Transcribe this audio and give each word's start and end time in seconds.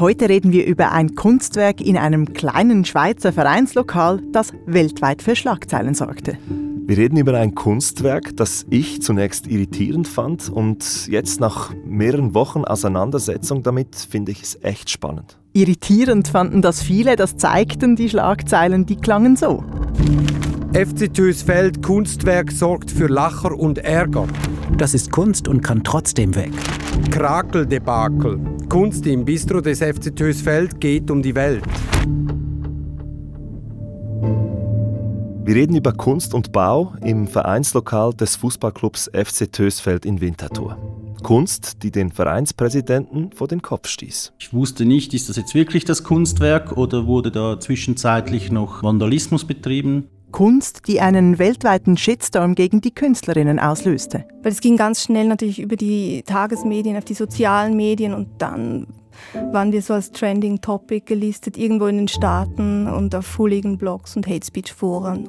Heute 0.00 0.30
reden 0.30 0.50
wir 0.50 0.64
über 0.64 0.92
ein 0.92 1.14
Kunstwerk 1.14 1.82
in 1.82 1.98
einem 1.98 2.32
kleinen 2.32 2.86
Schweizer 2.86 3.34
Vereinslokal, 3.34 4.22
das 4.32 4.54
weltweit 4.64 5.20
für 5.20 5.36
Schlagzeilen 5.36 5.92
sorgte. 5.92 6.38
Wir 6.86 6.96
reden 6.96 7.18
über 7.18 7.36
ein 7.36 7.54
Kunstwerk, 7.54 8.34
das 8.34 8.64
ich 8.70 9.02
zunächst 9.02 9.46
irritierend 9.46 10.08
fand 10.08 10.48
und 10.48 11.06
jetzt 11.08 11.38
nach 11.38 11.74
mehreren 11.84 12.32
Wochen 12.32 12.64
Auseinandersetzung 12.64 13.62
damit 13.62 13.94
finde 13.94 14.32
ich 14.32 14.42
es 14.42 14.58
echt 14.62 14.88
spannend. 14.88 15.36
Irritierend 15.52 16.28
fanden 16.28 16.62
das 16.62 16.82
viele, 16.82 17.16
das 17.16 17.36
zeigten 17.36 17.94
die 17.94 18.08
Schlagzeilen, 18.08 18.86
die 18.86 18.96
klangen 18.96 19.36
so. 19.36 19.62
FC 20.72 21.12
Tösfeld 21.12 21.82
Kunstwerk 21.82 22.52
sorgt 22.52 22.90
für 22.90 23.08
Lacher 23.08 23.52
und 23.54 23.76
Ärger. 23.76 24.26
Das 24.78 24.94
ist 24.94 25.12
Kunst 25.12 25.46
und 25.46 25.60
kann 25.60 25.84
trotzdem 25.84 26.34
weg. 26.34 26.52
Krakeldebakel. 27.10 28.40
Kunst 28.68 29.06
im 29.06 29.24
Bistro 29.24 29.60
des 29.60 29.80
FC 29.80 30.14
Tösfeld 30.14 30.80
geht 30.80 31.10
um 31.10 31.22
die 31.22 31.34
Welt. 31.34 31.64
Wir 35.44 35.54
reden 35.54 35.76
über 35.76 35.92
Kunst 35.92 36.34
und 36.34 36.52
Bau 36.52 36.94
im 37.02 37.26
Vereinslokal 37.26 38.14
des 38.14 38.36
Fußballclubs 38.36 39.10
FC 39.12 39.50
Tösfeld 39.50 40.04
in 40.04 40.20
Winterthur. 40.20 40.76
Kunst, 41.22 41.82
die 41.82 41.90
den 41.90 42.12
Vereinspräsidenten 42.12 43.32
vor 43.32 43.48
den 43.48 43.60
Kopf 43.60 43.88
stieß. 43.88 44.32
Ich 44.38 44.52
wusste 44.52 44.84
nicht, 44.84 45.12
ist 45.12 45.28
das 45.28 45.36
jetzt 45.36 45.54
wirklich 45.54 45.84
das 45.84 46.04
Kunstwerk 46.04 46.76
oder 46.76 47.06
wurde 47.06 47.30
da 47.30 47.58
zwischenzeitlich 47.58 48.50
noch 48.50 48.82
Vandalismus 48.82 49.44
betrieben? 49.44 50.08
Kunst, 50.32 50.86
die 50.86 51.00
einen 51.00 51.38
weltweiten 51.38 51.96
Shitstorm 51.96 52.54
gegen 52.54 52.80
die 52.80 52.94
Künstlerinnen 52.94 53.58
auslöste. 53.58 54.24
Weil 54.42 54.52
es 54.52 54.60
ging 54.60 54.76
ganz 54.76 55.02
schnell 55.02 55.28
natürlich 55.28 55.60
über 55.60 55.76
die 55.76 56.22
Tagesmedien, 56.24 56.96
auf 56.96 57.04
die 57.04 57.14
sozialen 57.14 57.76
Medien 57.76 58.14
und 58.14 58.28
dann 58.38 58.86
waren 59.52 59.72
wir 59.72 59.82
so 59.82 59.94
als 59.94 60.12
Trending 60.12 60.60
Topic 60.60 61.04
gelistet, 61.06 61.56
irgendwo 61.56 61.86
in 61.86 61.98
den 61.98 62.08
Staaten 62.08 62.86
und 62.86 63.14
auf 63.14 63.38
Hooligan-Blogs 63.38 64.16
und 64.16 64.26
Hate 64.26 64.46
Speech-Foren. 64.46 65.28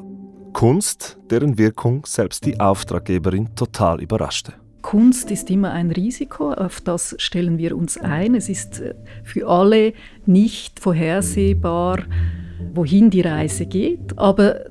Kunst, 0.53 1.17
deren 1.29 1.57
Wirkung 1.57 2.05
selbst 2.05 2.45
die 2.45 2.59
Auftraggeberin 2.59 3.55
total 3.55 4.01
überraschte. 4.01 4.53
Kunst 4.81 5.29
ist 5.31 5.49
immer 5.49 5.71
ein 5.71 5.91
Risiko, 5.91 6.51
auf 6.51 6.81
das 6.81 7.15
stellen 7.19 7.57
wir 7.57 7.77
uns 7.77 7.97
ein. 7.97 8.35
Es 8.35 8.49
ist 8.49 8.79
äh, 8.79 8.95
für 9.23 9.47
alle 9.47 9.93
nicht 10.25 10.79
vorhersehbar, 10.79 11.99
wohin 12.73 13.09
die 13.09 13.21
Reise 13.21 13.65
geht, 13.65 14.17
aber 14.17 14.65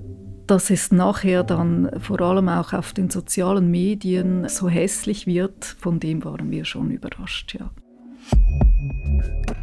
dass 0.51 0.71
es 0.71 0.91
nachher 0.91 1.45
dann 1.45 1.89
vor 2.01 2.21
allem 2.21 2.49
auch 2.49 2.73
auf 2.73 2.93
den 2.93 3.09
sozialen 3.09 3.71
Medien 3.71 4.49
so 4.49 4.69
hässlich 4.69 5.27
wird, 5.27 5.65
von 5.65 6.01
dem 6.01 6.25
waren 6.25 6.51
wir 6.51 6.65
schon 6.65 6.91
überrascht, 6.91 7.55
ja. 7.55 7.71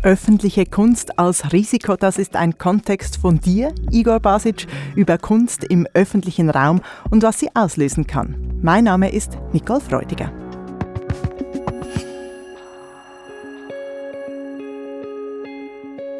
Öffentliche 0.03 0.65
Kunst 0.65 1.19
als 1.19 1.51
Risiko, 1.51 1.95
das 1.97 2.17
ist 2.17 2.35
ein 2.35 2.57
Kontext 2.57 3.17
von 3.17 3.39
dir, 3.39 3.73
Igor 3.91 4.19
Basic, 4.19 4.65
über 4.95 5.17
Kunst 5.17 5.65
im 5.65 5.87
öffentlichen 5.93 6.49
Raum 6.49 6.81
und 7.09 7.23
was 7.23 7.39
sie 7.39 7.49
auslösen 7.53 8.07
kann. 8.07 8.59
Mein 8.61 8.85
Name 8.85 9.11
ist 9.11 9.37
Nicole 9.51 9.81
Freudiger. 9.81 10.46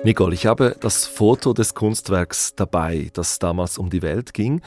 Nicole, 0.07 0.33
ich 0.33 0.45
habe 0.45 0.77
das 0.79 1.05
Foto 1.05 1.51
des 1.51 1.73
Kunstwerks 1.73 2.55
dabei, 2.55 3.09
das 3.11 3.39
damals 3.39 3.77
um 3.77 3.89
die 3.89 4.01
Welt 4.01 4.33
ging. 4.33 4.61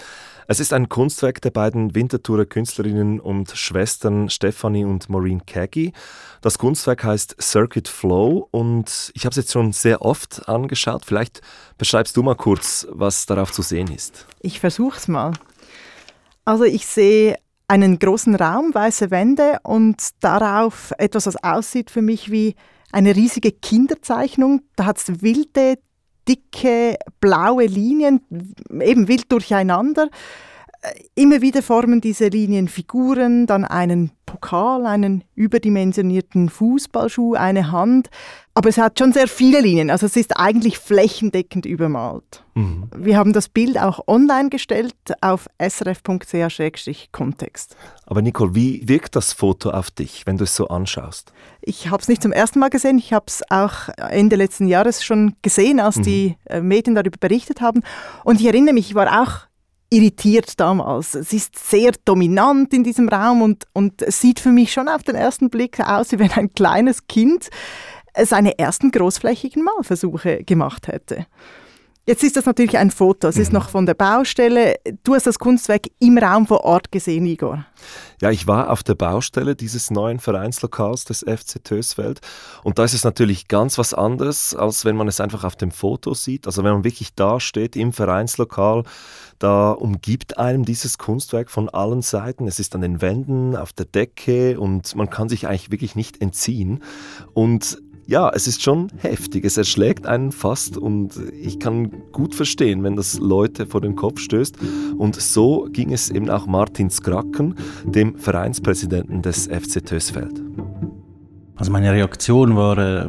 Es 0.48 0.60
ist 0.60 0.74
ein 0.74 0.90
Kunstwerk 0.90 1.40
der 1.40 1.50
beiden 1.50 1.94
Winterthurer 1.94 2.44
Künstlerinnen 2.44 3.20
und 3.20 3.50
Schwestern 3.52 4.28
Stephanie 4.28 4.84
und 4.84 5.08
Maureen 5.08 5.46
Kaggy. 5.46 5.94
Das 6.42 6.58
Kunstwerk 6.58 7.04
heißt 7.04 7.36
Circuit 7.40 7.88
Flow 7.88 8.48
und 8.50 9.12
ich 9.14 9.24
habe 9.24 9.30
es 9.30 9.38
jetzt 9.38 9.52
schon 9.52 9.72
sehr 9.72 10.02
oft 10.02 10.46
angeschaut. 10.46 11.06
Vielleicht 11.06 11.40
beschreibst 11.78 12.18
du 12.18 12.22
mal 12.22 12.36
kurz, 12.36 12.86
was 12.90 13.24
darauf 13.24 13.50
zu 13.50 13.62
sehen 13.62 13.90
ist. 13.90 14.26
Ich 14.42 14.60
versuche 14.60 14.98
es 14.98 15.08
mal. 15.08 15.32
Also 16.44 16.64
ich 16.64 16.84
sehe 16.84 17.38
einen 17.66 17.98
großen 17.98 18.34
Raum, 18.34 18.74
weiße 18.74 19.10
Wände 19.10 19.56
und 19.62 19.96
darauf 20.20 20.92
etwas, 20.98 21.24
was 21.24 21.42
aussieht 21.42 21.90
für 21.90 22.02
mich 22.02 22.30
wie 22.30 22.56
eine 22.92 23.14
riesige 23.16 23.52
Kinderzeichnung. 23.52 24.62
Da 24.76 24.86
hat 24.86 24.98
es 24.98 25.22
wilde, 25.22 25.78
dicke, 26.28 26.96
blaue 27.20 27.66
Linien, 27.66 28.20
eben 28.80 29.08
wild 29.08 29.30
durcheinander. 29.32 30.08
Äh, 30.82 30.94
immer 31.14 31.42
wieder 31.42 31.62
formen 31.62 32.00
diese 32.00 32.28
Linien 32.28 32.66
Figuren, 32.68 33.46
dann 33.46 33.66
einen 33.66 34.12
Pokal, 34.24 34.86
einen 34.86 35.24
überdimensionierten 35.34 36.48
Fußballschuh, 36.48 37.34
eine 37.34 37.70
Hand. 37.70 38.08
Aber 38.54 38.70
es 38.70 38.78
hat 38.78 38.98
schon 38.98 39.12
sehr 39.12 39.28
viele 39.28 39.60
Linien, 39.60 39.90
also 39.90 40.06
es 40.06 40.16
ist 40.16 40.38
eigentlich 40.38 40.78
flächendeckend 40.78 41.66
übermalt. 41.66 42.46
Mhm. 42.54 42.88
Wir 42.96 43.18
haben 43.18 43.34
das 43.34 43.48
Bild 43.48 43.78
auch 43.78 44.00
online 44.06 44.48
gestellt 44.48 44.94
auf 45.20 45.48
srf.ch-kontext. 45.60 47.76
Aber 48.06 48.22
Nicole, 48.22 48.54
wie 48.54 48.88
wirkt 48.88 49.16
das 49.16 49.34
Foto 49.34 49.70
auf 49.70 49.90
dich, 49.90 50.26
wenn 50.26 50.38
du 50.38 50.44
es 50.44 50.56
so 50.56 50.68
anschaust? 50.68 51.34
Ich 51.60 51.90
habe 51.90 52.00
es 52.00 52.08
nicht 52.08 52.22
zum 52.22 52.32
ersten 52.32 52.58
Mal 52.58 52.70
gesehen, 52.70 52.96
ich 52.98 53.12
habe 53.12 53.26
es 53.28 53.42
auch 53.50 53.90
Ende 53.98 54.36
letzten 54.36 54.66
Jahres 54.66 55.04
schon 55.04 55.34
gesehen, 55.42 55.78
als 55.78 55.96
mhm. 55.96 56.02
die 56.02 56.36
äh, 56.46 56.62
Medien 56.62 56.94
darüber 56.94 57.18
berichtet 57.20 57.60
haben. 57.60 57.82
Und 58.24 58.40
ich 58.40 58.46
erinnere 58.46 58.72
mich, 58.74 58.88
ich 58.90 58.94
war 58.94 59.22
auch 59.22 59.49
irritiert 59.90 60.58
damals. 60.60 61.14
Es 61.14 61.32
ist 61.32 61.58
sehr 61.58 61.92
dominant 62.04 62.72
in 62.72 62.84
diesem 62.84 63.08
Raum 63.08 63.42
und, 63.42 63.64
und 63.72 64.02
es 64.02 64.20
sieht 64.20 64.40
für 64.40 64.50
mich 64.50 64.72
schon 64.72 64.88
auf 64.88 65.02
den 65.02 65.16
ersten 65.16 65.50
Blick 65.50 65.80
aus, 65.80 66.12
wie 66.12 66.18
wenn 66.18 66.30
ein 66.32 66.52
kleines 66.54 67.06
Kind 67.08 67.50
seine 68.16 68.58
ersten 68.58 68.90
großflächigen 68.90 69.62
Malversuche 69.62 70.44
gemacht 70.44 70.88
hätte. 70.88 71.26
Jetzt 72.10 72.24
ist 72.24 72.36
das 72.36 72.44
natürlich 72.44 72.76
ein 72.76 72.90
Foto, 72.90 73.28
es 73.28 73.36
ist 73.36 73.52
mhm. 73.52 73.58
noch 73.60 73.68
von 73.68 73.86
der 73.86 73.94
Baustelle. 73.94 74.74
Du 75.04 75.14
hast 75.14 75.28
das 75.28 75.38
Kunstwerk 75.38 75.82
im 76.00 76.18
Raum 76.18 76.44
vor 76.44 76.64
Ort 76.64 76.90
gesehen, 76.90 77.24
Igor. 77.24 77.64
Ja, 78.20 78.32
ich 78.32 78.48
war 78.48 78.70
auf 78.70 78.82
der 78.82 78.96
Baustelle 78.96 79.54
dieses 79.54 79.92
neuen 79.92 80.18
Vereinslokals 80.18 81.04
des 81.04 81.20
FC 81.20 81.62
Tösfeld 81.62 82.18
und 82.64 82.80
da 82.80 82.84
ist 82.84 82.94
es 82.94 83.04
natürlich 83.04 83.46
ganz 83.46 83.78
was 83.78 83.94
anderes, 83.94 84.56
als 84.56 84.84
wenn 84.84 84.96
man 84.96 85.06
es 85.06 85.20
einfach 85.20 85.44
auf 85.44 85.54
dem 85.54 85.70
Foto 85.70 86.12
sieht. 86.12 86.48
Also 86.48 86.64
wenn 86.64 86.72
man 86.72 86.82
wirklich 86.82 87.14
da 87.14 87.38
steht 87.38 87.76
im 87.76 87.92
Vereinslokal, 87.92 88.82
da 89.38 89.70
umgibt 89.70 90.36
einem 90.36 90.64
dieses 90.64 90.98
Kunstwerk 90.98 91.48
von 91.48 91.68
allen 91.68 92.02
Seiten. 92.02 92.48
Es 92.48 92.58
ist 92.58 92.74
an 92.74 92.80
den 92.80 93.00
Wänden, 93.00 93.54
auf 93.54 93.72
der 93.72 93.86
Decke 93.86 94.58
und 94.58 94.96
man 94.96 95.10
kann 95.10 95.28
sich 95.28 95.46
eigentlich 95.46 95.70
wirklich 95.70 95.94
nicht 95.94 96.20
entziehen. 96.20 96.82
Und 97.34 97.78
ja, 98.10 98.28
es 98.34 98.48
ist 98.48 98.60
schon 98.60 98.88
heftig. 98.96 99.44
Es 99.44 99.56
erschlägt 99.56 100.04
einen 100.04 100.32
fast 100.32 100.76
und 100.76 101.12
ich 101.40 101.60
kann 101.60 101.92
gut 102.10 102.34
verstehen, 102.34 102.82
wenn 102.82 102.96
das 102.96 103.20
Leute 103.20 103.66
vor 103.66 103.80
den 103.80 103.94
Kopf 103.94 104.18
stößt. 104.18 104.56
Und 104.98 105.14
so 105.14 105.68
ging 105.70 105.92
es 105.92 106.10
eben 106.10 106.28
auch 106.28 106.48
Martin 106.48 106.90
Skracken, 106.90 107.54
dem 107.84 108.18
Vereinspräsidenten 108.18 109.22
des 109.22 109.46
FC 109.46 109.86
Tösfeld. 109.86 110.42
Also 111.54 111.70
meine 111.70 111.92
Reaktion 111.92 112.56
war, 112.56 112.78
äh, 112.78 113.08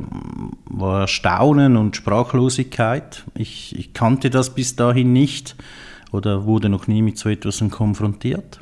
war 0.66 1.08
Staunen 1.08 1.78
und 1.78 1.96
Sprachlosigkeit. 1.96 3.26
Ich, 3.34 3.76
ich 3.76 3.94
kannte 3.94 4.30
das 4.30 4.54
bis 4.54 4.76
dahin 4.76 5.14
nicht 5.14 5.56
oder 6.12 6.46
wurde 6.46 6.70
noch 6.70 6.86
nie 6.86 7.02
mit 7.02 7.18
so 7.18 7.28
etwas 7.28 7.64
konfrontiert 7.72 8.60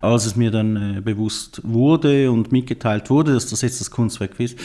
als 0.00 0.26
es 0.26 0.36
mir 0.36 0.50
dann 0.50 0.98
äh, 0.98 1.00
bewusst 1.00 1.60
wurde 1.64 2.30
und 2.30 2.52
mitgeteilt 2.52 3.10
wurde, 3.10 3.34
dass 3.34 3.46
das 3.46 3.62
jetzt 3.62 3.80
das 3.80 3.90
Kunstwerk 3.90 4.38
ist, 4.38 4.58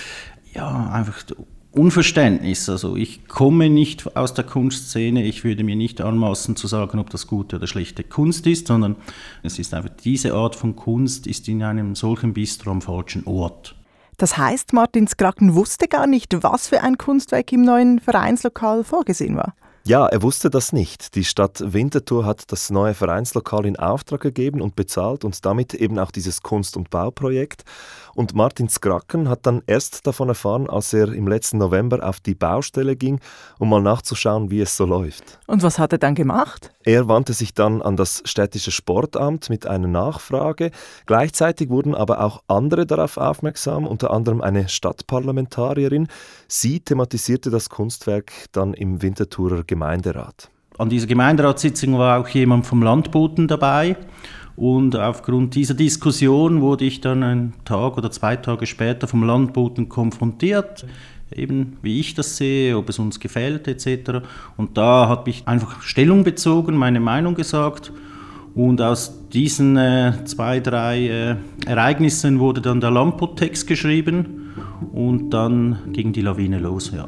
ja, 0.53 0.89
einfach 0.91 1.23
Unverständnis. 1.72 2.67
Also 2.67 2.95
ich 2.97 3.28
komme 3.28 3.69
nicht 3.69 4.16
aus 4.16 4.34
der 4.34 4.44
Kunstszene, 4.44 5.23
ich 5.23 5.44
würde 5.44 5.63
mir 5.63 5.75
nicht 5.75 6.01
anmaßen 6.01 6.56
zu 6.56 6.67
sagen, 6.67 7.00
ob 7.00 7.09
das 7.09 7.28
gute 7.28 7.56
oder 7.56 7.67
schlechte 7.67 8.03
Kunst 8.03 8.45
ist, 8.45 8.67
sondern 8.67 8.97
es 9.41 9.57
ist 9.57 9.73
einfach, 9.73 9.91
diese 10.03 10.34
Art 10.34 10.56
von 10.56 10.75
Kunst 10.75 11.28
ist 11.28 11.47
in 11.47 11.63
einem 11.63 11.95
solchen 11.95 12.34
Bistro 12.34 12.72
am 12.72 12.81
falschen 12.81 13.25
Ort. 13.25 13.75
Das 14.17 14.38
heißt, 14.38 14.73
Martin 14.73 15.07
Skraken 15.07 15.56
wusste 15.56 15.88
gar 15.88 16.07
nicht, 16.07 16.44
was 16.44 16.68
für 16.68 16.81
ein 16.81 16.98
Kunstwerk 16.98 17.51
im 17.53 17.63
neuen 17.63 18.00
Vereinslokal 18.00 18.83
vorgesehen 18.83 19.36
war. 19.38 19.56
Ja, 19.83 20.06
er 20.06 20.22
wusste 20.22 20.51
das 20.51 20.74
nicht. 20.74 21.16
Die 21.16 21.24
Stadt 21.24 21.74
Winterthur 21.74 22.24
hat 22.24 22.51
das 22.51 22.69
neue 22.69 22.94
Vereinslokal 22.94 23.66
in 23.66 23.78
Auftrag 23.78 24.22
gegeben 24.22 24.62
und 24.62 24.75
bezahlt 24.75 25.25
und 25.25 25.44
damit 25.44 25.74
eben 25.74 25.98
auch 25.98 26.12
dieses 26.12 26.44
Kunst- 26.44 26.78
und 26.78 26.92
Bauprojekt. 26.92 27.63
Und 28.13 28.36
Martin 28.36 28.69
Skracken 28.69 29.28
hat 29.28 29.48
dann 29.48 29.63
erst 29.66 30.06
davon 30.06 30.30
erfahren, 30.30 30.69
als 30.69 30.94
er 30.94 31.12
im 31.12 31.28
letzten 31.28 31.57
November 31.57 32.07
auf 32.07 32.19
die 32.19 32.36
Baustelle 32.36 32.95
ging, 32.95 33.19
um 33.57 33.69
mal 33.69 33.81
nachzuschauen, 33.81 34.51
wie 34.51 34.62
es 34.62 34.78
so 34.78 34.86
läuft. 34.86 35.39
Und 35.48 35.63
was 35.63 35.80
hat 35.80 35.94
er 35.94 35.98
dann 35.98 36.13
gemacht? 36.13 36.72
Er 36.83 37.07
wandte 37.07 37.33
sich 37.33 37.54
dann 37.54 37.81
an 37.81 37.95
das 37.95 38.24
städtische 38.25 38.72
Sportamt 38.72 39.50
mit 39.50 39.68
einer 39.68 39.88
Nachfrage. 39.88 40.72
Gleichzeitig 41.06 41.69
wurden 41.69 41.94
aber 41.94 42.24
auch 42.24 42.42
andere 42.48 42.86
darauf 42.86 43.18
aufmerksam, 43.18 43.86
unter 43.86 44.12
anderem 44.12 44.42
eine 44.42 44.68
Stadtparlamentarierin. 44.68 46.07
Sie 46.48 46.80
thematisierte 46.80 47.51
das 47.51 47.69
Kunstwerk 47.69 48.31
dann 48.51 48.74
im 48.74 49.01
Winterthurer 49.01 49.63
Gemeinderat. 49.63 50.50
An 50.78 50.89
dieser 50.89 51.06
Gemeinderatssitzung 51.06 52.00
war 52.00 52.19
auch 52.19 52.28
jemand 52.30 52.66
vom 52.66 52.81
Landboten 52.81 53.48
dabei. 53.48 53.95
Und 54.56 54.95
aufgrund 54.95 55.56
dieser 55.56 55.74
Diskussion 55.74 56.62
wurde 56.62 56.86
ich 56.86 57.01
dann 57.01 57.24
einen 57.24 57.54
Tag 57.66 57.98
oder 57.98 58.12
zwei 58.12 58.36
Tage 58.36 58.66
später 58.66 59.07
vom 59.07 59.24
Landboten 59.24 59.88
konfrontiert. 59.88 60.86
Eben 61.36 61.78
wie 61.81 62.00
ich 62.00 62.13
das 62.13 62.38
sehe, 62.38 62.78
ob 62.78 62.89
es 62.89 63.00
uns 63.00 63.19
gefällt 63.19 63.68
etc. 63.68 64.24
Und 64.57 64.78
da 64.78 65.07
habe 65.07 65.30
ich 65.30 65.48
einfach 65.48 65.81
Stellung 65.81 66.24
bezogen, 66.24 66.75
meine 66.75 67.00
Meinung 67.00 67.36
gesagt. 67.36 67.92
Und 68.54 68.81
aus 68.81 69.30
diesen 69.30 69.78
äh, 69.78 70.13
zwei, 70.25 70.60
drei 70.60 71.07
äh, 71.07 71.36
Ereignissen 71.66 72.39
wurde 72.39 72.62
dann 72.62 72.81
der 72.81 72.92
Lampo-Text 72.92 73.66
geschrieben 73.66 74.54
und 74.92 75.30
dann 75.30 75.80
ging 75.94 76.12
die 76.12 76.22
Lawine 76.22 76.60
los. 76.60 76.92
Ja. 76.94 77.07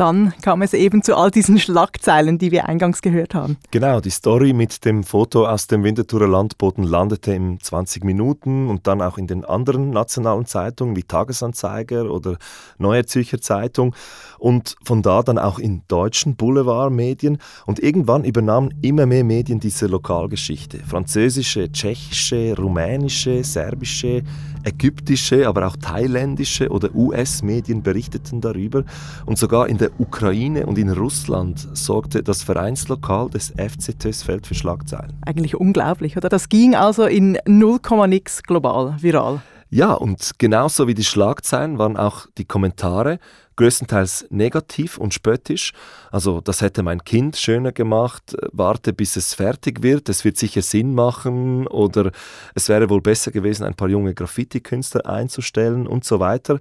Dann 0.00 0.32
kam 0.40 0.62
es 0.62 0.72
eben 0.72 1.02
zu 1.02 1.14
all 1.14 1.30
diesen 1.30 1.58
Schlagzeilen, 1.58 2.38
die 2.38 2.50
wir 2.50 2.66
eingangs 2.66 3.02
gehört 3.02 3.34
haben. 3.34 3.58
Genau, 3.70 4.00
die 4.00 4.08
Story 4.08 4.54
mit 4.54 4.86
dem 4.86 5.04
Foto 5.04 5.46
aus 5.46 5.66
dem 5.66 5.84
Winterthurer 5.84 6.26
Landboden 6.26 6.84
landete 6.84 7.34
in 7.34 7.60
20 7.60 8.04
Minuten 8.04 8.68
und 8.68 8.86
dann 8.86 9.02
auch 9.02 9.18
in 9.18 9.26
den 9.26 9.44
anderen 9.44 9.90
nationalen 9.90 10.46
Zeitungen 10.46 10.96
wie 10.96 11.02
Tagesanzeiger 11.02 12.10
oder 12.10 12.38
Neue 12.78 13.04
Zürcher 13.04 13.42
Zeitung 13.42 13.94
und 14.38 14.74
von 14.82 15.02
da 15.02 15.22
dann 15.22 15.38
auch 15.38 15.58
in 15.58 15.82
deutschen 15.86 16.34
Boulevardmedien 16.34 17.36
und 17.66 17.78
irgendwann 17.78 18.24
übernahmen 18.24 18.72
immer 18.80 19.04
mehr 19.04 19.24
Medien 19.24 19.60
diese 19.60 19.86
Lokalgeschichte. 19.86 20.78
Französische, 20.78 21.70
tschechische, 21.70 22.56
rumänische, 22.56 23.44
serbische, 23.44 24.22
ägyptische, 24.64 25.48
aber 25.48 25.66
auch 25.66 25.76
thailändische 25.76 26.68
oder 26.68 26.94
US-Medien 26.94 27.82
berichteten 27.82 28.40
darüber 28.40 28.84
und 29.26 29.38
sogar 29.38 29.68
in 29.68 29.78
der 29.78 29.90
Ukraine 29.98 30.66
und 30.66 30.78
in 30.78 30.90
Russland 30.90 31.68
sorgte 31.72 32.22
das 32.22 32.42
Vereinslokal 32.42 33.30
des 33.30 33.50
FC 33.50 33.98
Tösfeld 33.98 34.46
für 34.46 34.54
Schlagzeilen. 34.54 35.12
Eigentlich 35.24 35.56
unglaublich, 35.56 36.16
oder? 36.16 36.28
Das 36.28 36.48
ging 36.48 36.74
also 36.74 37.04
in 37.04 37.38
0, 37.46 37.80
nix 38.08 38.42
global 38.42 38.96
viral. 39.00 39.40
Ja, 39.72 39.92
und 39.92 40.32
genauso 40.38 40.88
wie 40.88 40.94
die 40.94 41.04
Schlagzeilen 41.04 41.78
waren 41.78 41.96
auch 41.96 42.26
die 42.36 42.44
Kommentare 42.44 43.20
größtenteils 43.54 44.26
negativ 44.30 44.98
und 44.98 45.14
spöttisch. 45.14 45.72
Also 46.10 46.40
das 46.40 46.60
hätte 46.60 46.82
mein 46.82 47.04
Kind 47.04 47.36
schöner 47.36 47.70
gemacht, 47.70 48.34
warte 48.52 48.92
bis 48.92 49.14
es 49.14 49.34
fertig 49.34 49.82
wird, 49.82 50.08
es 50.08 50.24
wird 50.24 50.38
sicher 50.38 50.62
Sinn 50.62 50.94
machen 50.94 51.68
oder 51.68 52.10
es 52.54 52.68
wäre 52.68 52.90
wohl 52.90 53.00
besser 53.00 53.30
gewesen, 53.30 53.64
ein 53.64 53.74
paar 53.74 53.88
junge 53.88 54.14
Graffiti-Künstler 54.14 55.06
einzustellen 55.06 55.86
und 55.86 56.04
so 56.04 56.18
weiter. 56.18 56.58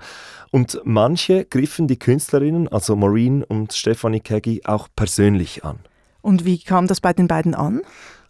Und 0.51 0.79
manche 0.83 1.45
griffen 1.45 1.87
die 1.87 1.97
Künstlerinnen, 1.97 2.67
also 2.67 2.95
Maureen 2.95 3.43
und 3.43 3.73
Stephanie 3.73 4.19
Keggy, 4.19 4.61
auch 4.65 4.87
persönlich 4.95 5.63
an. 5.63 5.79
Und 6.21 6.45
wie 6.45 6.61
kam 6.61 6.85
das 6.85 7.01
bei 7.01 7.13
den 7.13 7.27
beiden 7.27 7.55
an? 7.55 7.81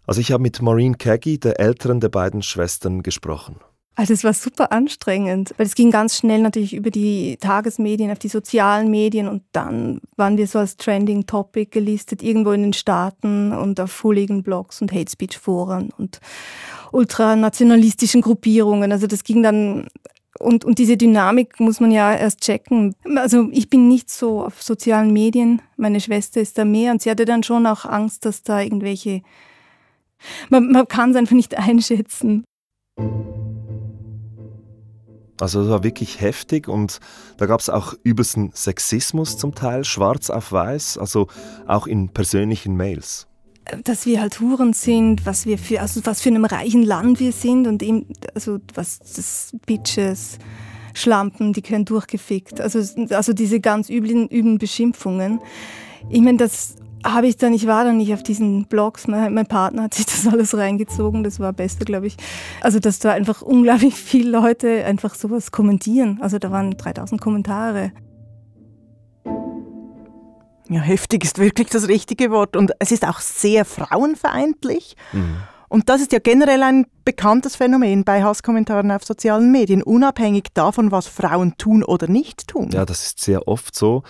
Also 0.06 0.22
ich 0.22 0.32
habe 0.32 0.42
mit 0.42 0.62
Maureen 0.62 0.96
Keggy, 0.96 1.38
der 1.38 1.60
älteren 1.60 2.00
der 2.00 2.08
beiden 2.08 2.42
Schwestern, 2.42 3.02
gesprochen. 3.02 3.56
Also 4.00 4.14
es 4.14 4.24
war 4.24 4.32
super 4.32 4.72
anstrengend, 4.72 5.52
weil 5.58 5.66
es 5.66 5.74
ging 5.74 5.90
ganz 5.90 6.16
schnell 6.16 6.40
natürlich 6.40 6.72
über 6.72 6.90
die 6.90 7.36
Tagesmedien, 7.38 8.10
auf 8.10 8.18
die 8.18 8.28
sozialen 8.28 8.90
Medien 8.90 9.28
und 9.28 9.42
dann 9.52 10.00
waren 10.16 10.38
wir 10.38 10.46
so 10.46 10.58
als 10.58 10.78
Trending 10.78 11.26
Topic 11.26 11.66
gelistet, 11.70 12.22
irgendwo 12.22 12.52
in 12.52 12.62
den 12.62 12.72
Staaten 12.72 13.52
und 13.52 13.78
auf 13.78 14.02
Hooligan-Blogs 14.02 14.80
und 14.80 14.90
Hate 14.90 15.10
Speech-Foren 15.10 15.90
und 15.98 16.18
ultranationalistischen 16.92 18.22
Gruppierungen. 18.22 18.90
Also 18.90 19.06
das 19.06 19.22
ging 19.22 19.42
dann 19.42 19.88
und, 20.38 20.64
und 20.64 20.78
diese 20.78 20.96
Dynamik 20.96 21.60
muss 21.60 21.80
man 21.80 21.90
ja 21.90 22.14
erst 22.14 22.40
checken. 22.40 22.96
Also 23.16 23.50
ich 23.52 23.68
bin 23.68 23.86
nicht 23.88 24.08
so 24.08 24.46
auf 24.46 24.62
sozialen 24.62 25.12
Medien, 25.12 25.60
meine 25.76 26.00
Schwester 26.00 26.40
ist 26.40 26.56
da 26.56 26.64
mehr 26.64 26.92
und 26.92 27.02
sie 27.02 27.10
hatte 27.10 27.26
dann 27.26 27.42
schon 27.42 27.66
auch 27.66 27.84
Angst, 27.84 28.24
dass 28.24 28.42
da 28.42 28.62
irgendwelche... 28.62 29.20
Man, 30.48 30.72
man 30.72 30.88
kann 30.88 31.10
es 31.10 31.16
einfach 31.16 31.36
nicht 31.36 31.58
einschätzen. 31.58 32.44
Also 35.42 35.60
das 35.60 35.70
war 35.70 35.84
wirklich 35.84 36.20
heftig 36.20 36.68
und 36.68 37.00
da 37.36 37.46
gab 37.46 37.60
es 37.60 37.68
auch 37.68 37.94
übelsten 38.02 38.50
Sexismus 38.54 39.38
zum 39.38 39.54
Teil, 39.54 39.84
schwarz 39.84 40.30
auf 40.30 40.52
weiß, 40.52 40.98
also 40.98 41.28
auch 41.66 41.86
in 41.86 42.08
persönlichen 42.08 42.76
Mails. 42.76 43.26
Dass 43.84 44.06
wir 44.06 44.20
halt 44.20 44.40
Huren 44.40 44.72
sind, 44.72 45.26
was 45.26 45.46
wir 45.46 45.58
für, 45.58 45.80
also 45.80 46.00
was 46.04 46.20
für 46.22 46.30
einem 46.30 46.44
reichen 46.44 46.82
Land 46.82 47.20
wir 47.20 47.32
sind 47.32 47.66
und 47.66 47.82
eben, 47.82 48.06
also 48.34 48.58
was 48.74 48.98
das 48.98 49.54
Bitches, 49.66 50.38
Schlampen, 50.94 51.52
die 51.52 51.62
können 51.62 51.84
durchgefickt. 51.84 52.60
Also, 52.60 52.80
also 53.14 53.32
diese 53.32 53.60
ganz 53.60 53.88
üblen, 53.88 54.28
üblen 54.28 54.58
Beschimpfungen. 54.58 55.40
Ich 56.08 56.20
meine, 56.20 56.38
das 56.38 56.76
habe 57.04 57.26
ich 57.26 57.36
dann, 57.36 57.52
ich 57.52 57.66
war 57.66 57.84
dann 57.84 57.96
nicht 57.96 58.12
auf 58.12 58.22
diesen 58.22 58.66
Blogs, 58.66 59.06
mein, 59.06 59.32
mein, 59.34 59.46
Partner 59.46 59.84
hat 59.84 59.94
sich 59.94 60.06
das 60.06 60.26
alles 60.26 60.56
reingezogen, 60.56 61.24
das 61.24 61.40
war 61.40 61.52
Beste, 61.52 61.84
glaube 61.84 62.06
ich. 62.06 62.16
Also, 62.60 62.78
dass 62.78 62.98
da 62.98 63.12
einfach 63.12 63.42
unglaublich 63.42 63.94
viele 63.94 64.30
Leute 64.30 64.84
einfach 64.84 65.14
sowas 65.14 65.50
kommentieren. 65.50 66.18
Also, 66.20 66.38
da 66.38 66.50
waren 66.50 66.76
3000 66.76 67.20
Kommentare. 67.20 67.92
Ja, 70.68 70.80
heftig 70.80 71.24
ist 71.24 71.38
wirklich 71.38 71.68
das 71.68 71.88
richtige 71.88 72.30
Wort. 72.30 72.56
Und 72.56 72.72
es 72.78 72.92
ist 72.92 73.06
auch 73.06 73.18
sehr 73.18 73.64
frauenfeindlich. 73.64 74.94
Mhm. 75.12 75.36
Und 75.68 75.88
das 75.88 76.00
ist 76.00 76.12
ja 76.12 76.18
generell 76.18 76.62
ein 76.62 76.86
bekanntes 77.04 77.56
Phänomen 77.56 78.04
bei 78.04 78.22
Hasskommentaren 78.22 78.90
auf 78.90 79.04
sozialen 79.04 79.52
Medien, 79.52 79.82
unabhängig 79.82 80.48
davon, 80.52 80.90
was 80.90 81.06
Frauen 81.06 81.56
tun 81.58 81.84
oder 81.84 82.08
nicht 82.08 82.48
tun. 82.48 82.70
Ja, 82.72 82.84
das 82.84 83.04
ist 83.04 83.20
sehr 83.20 83.46
oft 83.48 83.74
so. 83.74 84.02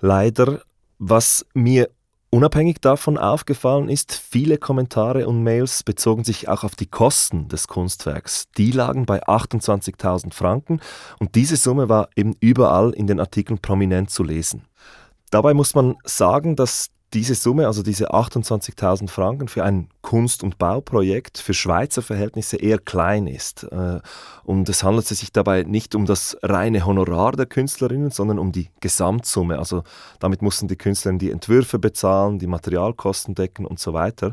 Leider. 0.00 0.62
Was 0.98 1.44
mir 1.54 1.88
Unabhängig 2.34 2.80
davon 2.80 3.18
aufgefallen 3.18 3.90
ist, 3.90 4.14
viele 4.14 4.56
Kommentare 4.56 5.28
und 5.28 5.42
Mails 5.42 5.82
bezogen 5.82 6.24
sich 6.24 6.48
auch 6.48 6.64
auf 6.64 6.74
die 6.74 6.86
Kosten 6.86 7.48
des 7.48 7.68
Kunstwerks. 7.68 8.48
Die 8.56 8.70
lagen 8.70 9.04
bei 9.04 9.22
28.000 9.22 10.32
Franken 10.32 10.80
und 11.18 11.34
diese 11.34 11.56
Summe 11.56 11.90
war 11.90 12.08
eben 12.16 12.34
überall 12.40 12.92
in 12.92 13.06
den 13.06 13.20
Artikeln 13.20 13.58
prominent 13.58 14.08
zu 14.08 14.24
lesen. 14.24 14.64
Dabei 15.28 15.52
muss 15.52 15.74
man 15.74 15.96
sagen, 16.04 16.56
dass 16.56 16.88
diese 17.14 17.34
Summe, 17.34 17.66
also 17.66 17.82
diese 17.82 18.12
28.000 18.12 19.08
Franken 19.08 19.48
für 19.48 19.64
ein 19.64 19.88
Kunst- 20.00 20.42
und 20.42 20.58
Bauprojekt 20.58 21.38
für 21.38 21.52
Schweizer 21.52 22.00
Verhältnisse 22.00 22.56
eher 22.56 22.78
klein 22.78 23.26
ist. 23.26 23.64
Äh, 23.64 24.00
und 24.44 24.68
es 24.68 24.82
handelt 24.82 25.06
sich 25.06 25.30
dabei 25.32 25.62
nicht 25.64 25.94
um 25.94 26.06
das 26.06 26.36
reine 26.42 26.86
Honorar 26.86 27.32
der 27.32 27.46
Künstlerinnen, 27.46 28.10
sondern 28.10 28.38
um 28.38 28.52
die 28.52 28.70
Gesamtsumme. 28.80 29.58
Also 29.58 29.84
damit 30.20 30.40
mussten 30.40 30.68
die 30.68 30.76
Künstlerinnen 30.76 31.18
die 31.18 31.30
Entwürfe 31.30 31.78
bezahlen, 31.78 32.38
die 32.38 32.46
Materialkosten 32.46 33.34
decken 33.34 33.66
und 33.66 33.78
so 33.78 33.92
weiter. 33.92 34.30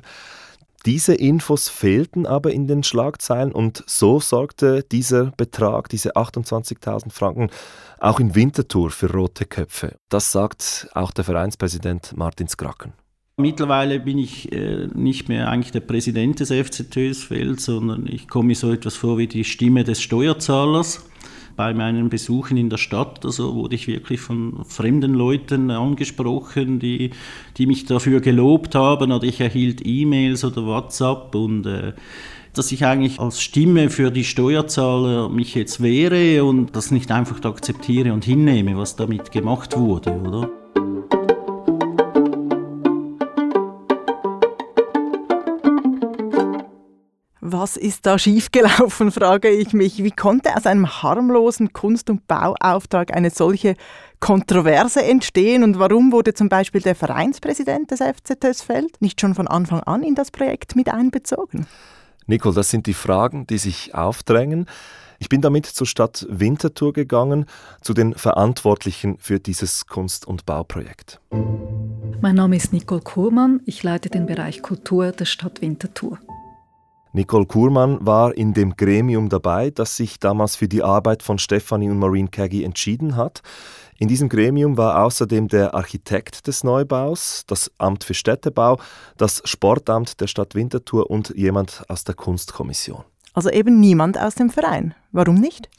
Diese 0.85 1.13
Infos 1.13 1.67
fehlten 1.67 2.25
aber 2.25 2.51
in 2.51 2.65
den 2.65 2.83
Schlagzeilen 2.83 3.51
und 3.51 3.83
so 3.85 4.21
sorgte 4.21 4.83
dieser 4.83 5.25
Betrag, 5.31 5.89
diese 5.89 6.15
28.000 6.15 7.12
Franken, 7.12 7.50
auch 8.00 8.20
in 8.20 8.36
Winterthur 8.36 8.89
für 8.91 9.12
rote 9.12 9.46
Köpfe. 9.46 9.98
Das 10.10 10.32
sagt 10.32 10.89
auch 10.94 11.12
der 11.12 11.24
Vereinspräsident 11.24 12.15
Martin 12.15 12.48
Skraken. 12.48 12.94
Mittlerweile 13.38 14.01
bin 14.01 14.18
ich 14.18 14.51
äh, 14.51 14.88
nicht 14.94 15.29
mehr 15.29 15.50
eigentlich 15.50 15.72
der 15.72 15.79
Präsident 15.79 16.41
des 16.41 16.51
FC 16.51 16.91
Tösfeld, 16.91 17.62
sondern 17.62 18.06
ich 18.06 18.27
komme 18.27 18.48
mir 18.48 18.56
so 18.56 18.72
etwas 18.74 18.98
vor 18.98 19.18
wie 19.18 19.27
die 19.27 19.46
Stimme 19.46 19.86
des 19.86 20.01
Steuerzahlers 20.01 21.06
bei 21.56 21.74
meinen 21.74 22.10
Besuchen 22.10 22.56
in 22.58 22.70
der 22.70 22.77
Stadt, 22.77 23.25
also 23.25 23.53
wurde 23.53 23.75
ich 23.75 23.88
wirklich 23.88 24.22
von 24.22 24.63
fremden 24.63 25.13
Leuten 25.13 25.72
angesprochen, 25.72 26.79
die, 26.79 27.12
die 27.58 27.65
mich 27.65 27.86
dafür 27.86 28.22
gelobt 28.22 28.75
haben 28.75 29.12
oder 29.12 29.25
ich 29.25 29.41
erhielt 29.41 29.86
E-Mails 29.86 30.46
oder 30.46 30.65
WhatsApp 30.65 31.36
und 31.36 31.65
äh, 31.65 31.94
dass 32.53 32.72
ich 32.72 32.86
eigentlich 32.86 33.20
als 33.20 33.41
Stimme 33.41 33.89
für 33.89 34.12
die 34.12 34.24
Steuerzahler 34.24 35.29
mich 35.29 35.56
jetzt 35.56 35.82
wehre 35.82 36.44
und 36.44 36.75
das 36.75 36.91
nicht 36.91 37.12
einfach 37.12 37.44
akzeptiere 37.44 38.13
und 38.13 38.25
hinnehme, 38.25 38.77
was 38.77 38.96
damit 38.96 39.32
gemacht 39.32 39.77
wurde, 39.77 40.12
oder? 40.12 40.50
Was 47.51 47.77
ist 47.77 48.06
da 48.06 48.20
schiefgelaufen, 48.20 49.12
frage 49.12 49.50
ich 49.50 49.74
mich. 49.74 50.03
Wie 50.03 50.12
konnte 50.12 50.56
aus 50.56 50.68
einem 50.68 51.01
harmlosen 51.01 51.74
Kunst- 51.74 52.10
und 52.10 52.27
Bauauftrag 52.27 53.15
eine 53.15 53.32
solche 53.32 53.74
Kontroverse 54.20 55.03
entstehen 55.03 55.63
und 55.63 55.79
warum 55.79 56.12
wurde 56.12 56.34
zum 56.34 56.48
Beispiel 56.48 56.82
der 56.82 56.96
Vereinspräsident 56.96 57.89
des 57.89 58.01
FC 58.01 58.39
Tösfeld 58.39 59.01
nicht 59.01 59.20
schon 59.20 59.34
von 59.34 59.48
Anfang 59.48 59.79
an 59.82 60.03
in 60.03 60.13
das 60.13 60.29
Projekt 60.29 60.75
mit 60.75 60.89
einbezogen? 60.89 61.65
Nicole, 62.29 62.53
das 62.53 62.69
sind 62.69 62.86
die 62.86 62.93
Fragen, 62.93 63.48
die 63.48 63.57
sich 63.57 63.95
aufdrängen. 63.95 64.67
Ich 65.17 65.29
bin 65.29 65.41
damit 65.41 65.65
zur 65.65 65.88
Stadt 65.88 66.27
Winterthur 66.29 66.93
gegangen, 66.93 67.48
zu 67.81 67.95
den 67.95 68.13
Verantwortlichen 68.13 69.17
für 69.17 69.39
dieses 69.39 69.88
Kunst- 69.88 70.27
und 70.27 70.45
Bauprojekt. 70.45 71.19
Mein 72.21 72.36
Name 72.36 72.55
ist 72.55 72.71
Nicole 72.71 73.01
Kurmann, 73.01 73.62
ich 73.65 73.81
leite 73.81 74.09
den 74.09 74.27
Bereich 74.27 74.62
Kultur 74.62 75.12
der 75.12 75.25
Stadt 75.25 75.62
Winterthur. 75.62 76.19
Nicole 77.13 77.48
Kurmann 77.48 77.98
war 78.05 78.38
in 78.38 78.53
dem 78.53 78.77
Gremium 78.77 79.29
dabei, 79.29 79.71
das 79.71 79.98
sich 79.98 80.19
damals 80.19 80.55
für 80.55 80.67
die 80.67 80.83
Arbeit 80.83 81.24
von 81.24 81.39
Stefanie 81.39 81.89
und 81.89 81.98
Maureen 81.98 82.29
Keggy 82.29 82.63
entschieden 82.63 83.15
hat. 83.15 83.41
In 84.01 84.08
diesem 84.08 84.29
Gremium 84.29 84.77
war 84.77 85.03
außerdem 85.03 85.50
der 85.50 85.75
Architekt 85.75 86.48
des 86.48 86.63
Neubaus, 86.63 87.44
das 87.48 87.70
Amt 87.79 88.06
für 88.06 88.13
Städtebau, 88.13 88.79
das 89.18 89.41
Sportamt 89.44 90.22
der 90.22 90.27
Stadt 90.27 90.56
Winterthur 90.56 91.12
und 91.12 91.34
jemand 91.36 91.84
aus 91.89 92.06
der 92.06 92.15
Kunstkommission. 92.15 93.03
Also 93.34 93.50
eben 93.50 93.82
niemand 93.82 94.18
aus 94.18 94.36
dem 94.36 94.50
Verein. 94.50 94.96
Warum 95.12 95.36
nicht? 95.36 95.70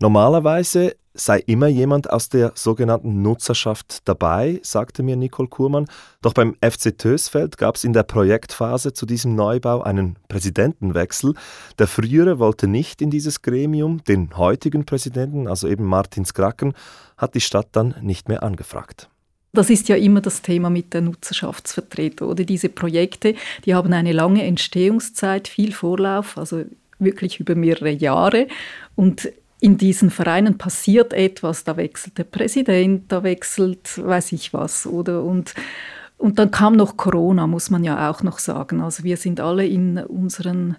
Normalerweise 0.00 0.96
sei 1.14 1.42
immer 1.46 1.66
jemand 1.66 2.10
aus 2.10 2.28
der 2.28 2.52
sogenannten 2.54 3.22
Nutzerschaft 3.22 4.08
dabei, 4.08 4.60
sagte 4.62 5.02
mir 5.02 5.16
Nicole 5.16 5.48
Kurmann. 5.48 5.86
Doch 6.22 6.32
beim 6.32 6.56
FC 6.62 6.96
Tösfeld 6.96 7.58
gab 7.58 7.76
es 7.76 7.84
in 7.84 7.92
der 7.92 8.02
Projektphase 8.02 8.92
zu 8.92 9.06
diesem 9.06 9.34
Neubau 9.34 9.82
einen 9.82 10.16
Präsidentenwechsel. 10.28 11.34
Der 11.78 11.86
frühere 11.86 12.38
wollte 12.38 12.66
nicht 12.66 13.02
in 13.02 13.10
dieses 13.10 13.42
Gremium, 13.42 14.02
den 14.04 14.36
heutigen 14.36 14.84
Präsidenten, 14.84 15.48
also 15.48 15.68
eben 15.68 15.84
Martin 15.84 16.24
Skracken, 16.24 16.74
hat 17.16 17.34
die 17.34 17.40
Stadt 17.40 17.68
dann 17.72 17.94
nicht 18.00 18.28
mehr 18.28 18.42
angefragt. 18.42 19.08
Das 19.54 19.68
ist 19.68 19.90
ja 19.90 19.96
immer 19.96 20.22
das 20.22 20.40
Thema 20.40 20.70
mit 20.70 20.94
der 20.94 21.02
Nutzerschaftsvertretung 21.02 22.28
oder 22.28 22.44
diese 22.44 22.70
Projekte, 22.70 23.34
die 23.66 23.74
haben 23.74 23.92
eine 23.92 24.12
lange 24.12 24.44
Entstehungszeit, 24.44 25.46
viel 25.46 25.72
Vorlauf, 25.72 26.38
also 26.38 26.64
wirklich 26.98 27.38
über 27.38 27.54
mehrere 27.54 27.90
Jahre 27.90 28.46
und 28.94 29.30
in 29.62 29.78
diesen 29.78 30.10
Vereinen 30.10 30.58
passiert 30.58 31.12
etwas, 31.12 31.62
da 31.62 31.76
wechselt 31.76 32.18
der 32.18 32.24
Präsident, 32.24 33.12
da 33.12 33.22
wechselt 33.22 34.04
weiß 34.04 34.32
ich 34.32 34.52
was 34.52 34.86
oder 34.86 35.22
und 35.22 35.54
und 36.18 36.38
dann 36.38 36.52
kam 36.52 36.76
noch 36.76 36.96
Corona, 36.96 37.48
muss 37.48 37.70
man 37.70 37.82
ja 37.82 38.08
auch 38.08 38.22
noch 38.22 38.38
sagen. 38.38 38.80
Also 38.80 39.02
wir 39.02 39.16
sind 39.16 39.40
alle 39.40 39.66
in 39.66 39.98
unseren 39.98 40.76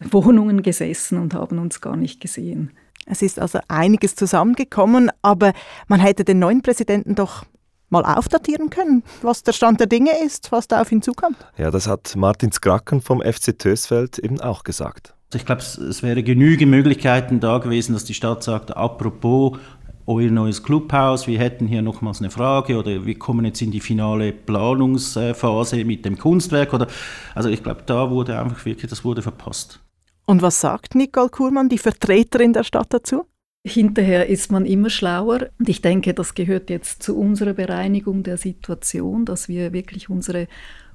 Wohnungen 0.00 0.62
gesessen 0.62 1.18
und 1.18 1.34
haben 1.34 1.58
uns 1.58 1.82
gar 1.82 1.96
nicht 1.96 2.18
gesehen. 2.20 2.70
Es 3.04 3.20
ist 3.20 3.38
also 3.38 3.58
einiges 3.68 4.14
zusammengekommen, 4.14 5.10
aber 5.20 5.52
man 5.88 6.00
hätte 6.00 6.24
den 6.24 6.38
neuen 6.38 6.62
Präsidenten 6.62 7.14
doch 7.14 7.44
mal 7.90 8.04
aufdatieren 8.04 8.70
können, 8.70 9.02
was 9.20 9.42
der 9.42 9.52
Stand 9.52 9.80
der 9.80 9.86
Dinge 9.86 10.12
ist, 10.24 10.50
was 10.50 10.66
da 10.66 10.80
auf 10.80 10.92
ihn 10.92 11.02
zukommt. 11.02 11.36
Ja, 11.58 11.70
das 11.70 11.86
hat 11.86 12.16
Martin 12.16 12.52
Skracken 12.52 13.02
vom 13.02 13.20
FC 13.20 13.58
Tösfeld 13.58 14.18
eben 14.18 14.40
auch 14.40 14.64
gesagt. 14.64 15.14
Ich 15.32 15.46
glaube, 15.46 15.62
es 15.62 16.02
wäre 16.02 16.22
genügend 16.22 16.70
Möglichkeiten 16.70 17.38
da 17.38 17.58
gewesen, 17.58 17.92
dass 17.92 18.04
die 18.04 18.14
Stadt 18.14 18.42
sagt, 18.42 18.76
apropos 18.76 19.58
euer 20.06 20.30
neues 20.30 20.62
Clubhaus, 20.62 21.28
wir 21.28 21.38
hätten 21.38 21.68
hier 21.68 21.82
nochmals 21.82 22.20
eine 22.20 22.30
Frage 22.30 22.76
oder 22.76 23.06
wir 23.06 23.18
kommen 23.18 23.44
jetzt 23.44 23.62
in 23.62 23.70
die 23.70 23.80
finale 23.80 24.32
Planungsphase 24.32 25.84
mit 25.84 26.04
dem 26.04 26.18
Kunstwerk. 26.18 26.72
Oder, 26.72 26.88
also 27.34 27.48
ich 27.48 27.62
glaube, 27.62 27.82
da 27.86 28.10
wurde 28.10 28.38
einfach 28.38 28.64
wirklich, 28.66 28.90
das 28.90 29.04
wurde 29.04 29.22
verpasst. 29.22 29.78
Und 30.26 30.42
was 30.42 30.60
sagt 30.60 30.96
Nicole 30.96 31.28
Kurmann, 31.28 31.68
die 31.68 31.78
Vertreterin 31.78 32.52
der 32.52 32.64
Stadt 32.64 32.88
dazu? 32.90 33.26
Hinterher 33.64 34.26
ist 34.26 34.50
man 34.50 34.64
immer 34.64 34.88
schlauer 34.88 35.48
und 35.58 35.68
ich 35.68 35.82
denke, 35.82 36.14
das 36.14 36.34
gehört 36.34 36.70
jetzt 36.70 37.02
zu 37.02 37.16
unserer 37.16 37.52
Bereinigung 37.52 38.22
der 38.22 38.38
Situation, 38.38 39.26
dass 39.26 39.48
wir 39.48 39.72
wirklich 39.74 40.08
unsere 40.08 40.48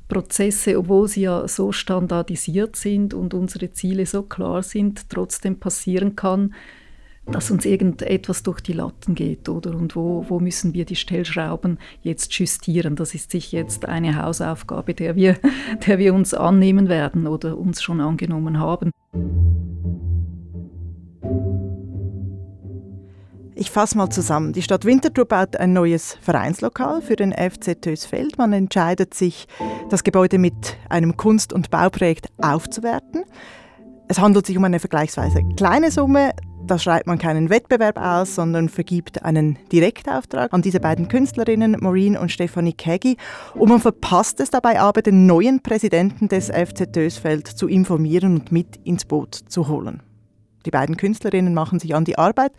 Prozesse, 0.07 0.77
obwohl 0.77 1.07
sie 1.07 1.21
ja 1.21 1.47
so 1.47 1.71
standardisiert 1.71 2.75
sind 2.75 3.13
und 3.13 3.33
unsere 3.33 3.71
Ziele 3.71 4.05
so 4.05 4.23
klar 4.23 4.63
sind, 4.63 5.09
trotzdem 5.09 5.59
passieren 5.59 6.15
kann, 6.15 6.53
dass 7.25 7.49
uns 7.49 7.65
irgendetwas 7.65 8.43
durch 8.43 8.61
die 8.61 8.73
Latten 8.73 9.15
geht, 9.15 9.49
oder? 9.49 9.75
Und 9.75 9.95
wo, 9.95 10.25
wo 10.29 10.39
müssen 10.39 10.73
wir 10.73 10.85
die 10.85 10.95
Stellschrauben 10.95 11.79
jetzt 12.01 12.33
justieren? 12.35 12.95
Das 12.95 13.15
ist 13.15 13.31
sicher 13.31 13.57
jetzt 13.57 13.85
eine 13.85 14.21
Hausaufgabe, 14.21 14.93
der 14.93 15.15
wir, 15.15 15.37
der 15.87 15.97
wir 15.97 16.13
uns 16.13 16.33
annehmen 16.33 16.87
werden 16.87 17.25
oder 17.25 17.57
uns 17.57 17.81
schon 17.81 17.99
angenommen 17.99 18.59
haben. 18.59 18.91
Ich 23.57 23.71
fasse 23.71 23.97
mal 23.97 24.09
zusammen. 24.09 24.51
Die 24.51 24.61
Stadt 24.61 24.83
Winterthur 24.83 25.23
baut 25.23 25.55
ein 25.55 25.71
neues 25.71 26.17
Vereinslokal 26.21 27.01
für 27.01 27.15
den 27.15 27.31
FC 27.31 27.81
Tösfeld. 27.81 28.37
Man 28.37 28.51
entscheidet 28.51 29.13
sich, 29.13 29.47
das 29.89 30.03
Gebäude 30.03 30.39
mit 30.39 30.75
einem 30.89 31.15
Kunst- 31.15 31.53
und 31.53 31.71
Bauprojekt 31.71 32.27
aufzuwerten. 32.41 33.23
Es 34.09 34.19
handelt 34.19 34.45
sich 34.45 34.57
um 34.57 34.65
eine 34.65 34.81
vergleichsweise 34.81 35.41
kleine 35.55 35.89
Summe. 35.89 36.31
Da 36.67 36.77
schreibt 36.77 37.07
man 37.07 37.17
keinen 37.17 37.49
Wettbewerb 37.49 37.97
aus, 37.97 38.35
sondern 38.35 38.67
vergibt 38.67 39.23
einen 39.23 39.57
Direktauftrag 39.71 40.51
an 40.51 40.61
diese 40.61 40.81
beiden 40.81 41.07
Künstlerinnen, 41.07 41.77
Maureen 41.79 42.17
und 42.17 42.33
Stefanie 42.33 42.73
Keggi. 42.73 43.15
Und 43.53 43.69
man 43.69 43.79
verpasst 43.79 44.41
es 44.41 44.49
dabei 44.49 44.81
aber, 44.81 45.01
den 45.01 45.27
neuen 45.27 45.63
Präsidenten 45.63 46.27
des 46.27 46.47
FC 46.47 46.91
Tösfeld 46.91 47.47
zu 47.47 47.69
informieren 47.69 48.35
und 48.35 48.51
mit 48.51 48.75
ins 48.83 49.05
Boot 49.05 49.33
zu 49.33 49.69
holen. 49.69 50.03
Die 50.65 50.71
beiden 50.71 50.97
Künstlerinnen 50.97 51.53
machen 51.53 51.79
sich 51.79 51.95
an 51.95 52.03
die 52.03 52.17
Arbeit 52.17 52.51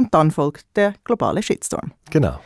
und 0.00 0.14
dann 0.14 0.30
folgt 0.30 0.64
der 0.76 0.94
globale 1.04 1.42
Shitstorm. 1.42 1.92
Genau. 2.10 2.40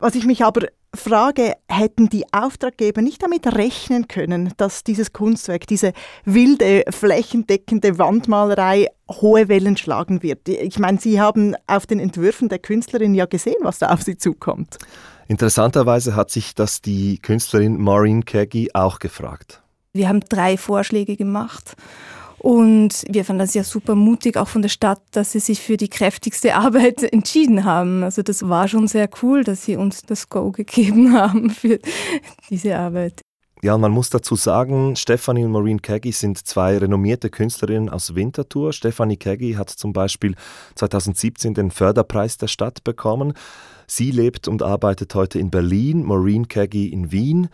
Was 0.00 0.14
ich 0.14 0.24
mich 0.24 0.42
aber 0.42 0.68
frage, 0.94 1.54
hätten 1.68 2.08
die 2.08 2.24
Auftraggeber 2.32 3.02
nicht 3.02 3.22
damit 3.22 3.46
rechnen 3.46 4.08
können, 4.08 4.52
dass 4.56 4.84
dieses 4.84 5.12
Kunstwerk, 5.12 5.66
diese 5.66 5.92
wilde, 6.24 6.84
flächendeckende 6.90 7.98
Wandmalerei 7.98 8.88
hohe 9.10 9.48
Wellen 9.48 9.76
schlagen 9.76 10.22
wird? 10.22 10.48
Ich 10.48 10.78
meine, 10.78 10.98
Sie 10.98 11.20
haben 11.20 11.54
auf 11.66 11.86
den 11.86 12.00
Entwürfen 12.00 12.48
der 12.48 12.58
Künstlerin 12.58 13.14
ja 13.14 13.26
gesehen, 13.26 13.60
was 13.62 13.78
da 13.78 13.90
auf 13.90 14.02
Sie 14.02 14.16
zukommt. 14.16 14.78
Interessanterweise 15.28 16.16
hat 16.16 16.30
sich 16.30 16.54
das 16.54 16.80
die 16.80 17.18
Künstlerin 17.18 17.80
Maureen 17.80 18.24
Keggy 18.24 18.70
auch 18.74 18.98
gefragt. 18.98 19.62
Wir 19.92 20.08
haben 20.08 20.20
drei 20.20 20.56
Vorschläge 20.56 21.16
gemacht 21.16 21.76
und 22.44 23.04
wir 23.08 23.24
fanden 23.24 23.38
das 23.38 23.54
ja 23.54 23.64
super 23.64 23.94
mutig, 23.94 24.36
auch 24.36 24.48
von 24.48 24.60
der 24.60 24.68
Stadt, 24.68 25.00
dass 25.12 25.32
sie 25.32 25.40
sich 25.40 25.62
für 25.62 25.78
die 25.78 25.88
kräftigste 25.88 26.54
Arbeit 26.56 27.02
entschieden 27.12 27.64
haben. 27.64 28.02
Also 28.02 28.20
das 28.20 28.46
war 28.46 28.68
schon 28.68 28.86
sehr 28.86 29.08
cool, 29.22 29.44
dass 29.44 29.64
sie 29.64 29.76
uns 29.76 30.02
das 30.02 30.28
Go 30.28 30.50
gegeben 30.50 31.14
haben 31.18 31.48
für 31.48 31.78
diese 32.50 32.76
Arbeit. 32.76 33.22
Ja, 33.62 33.78
man 33.78 33.92
muss 33.92 34.10
dazu 34.10 34.36
sagen, 34.36 34.94
Stefanie 34.94 35.46
und 35.46 35.52
Maureen 35.52 35.80
Keggy 35.80 36.12
sind 36.12 36.36
zwei 36.46 36.76
renommierte 36.76 37.30
Künstlerinnen 37.30 37.88
aus 37.88 38.14
Winterthur. 38.14 38.74
Stefanie 38.74 39.16
Keggy 39.16 39.54
hat 39.54 39.70
zum 39.70 39.94
Beispiel 39.94 40.34
2017 40.74 41.54
den 41.54 41.70
Förderpreis 41.70 42.36
der 42.36 42.48
Stadt 42.48 42.84
bekommen. 42.84 43.32
Sie 43.86 44.10
lebt 44.10 44.48
und 44.48 44.62
arbeitet 44.62 45.14
heute 45.14 45.38
in 45.38 45.50
Berlin, 45.50 46.04
Maureen 46.04 46.46
Keggy 46.46 46.88
in 46.88 47.10
Wien. 47.10 47.48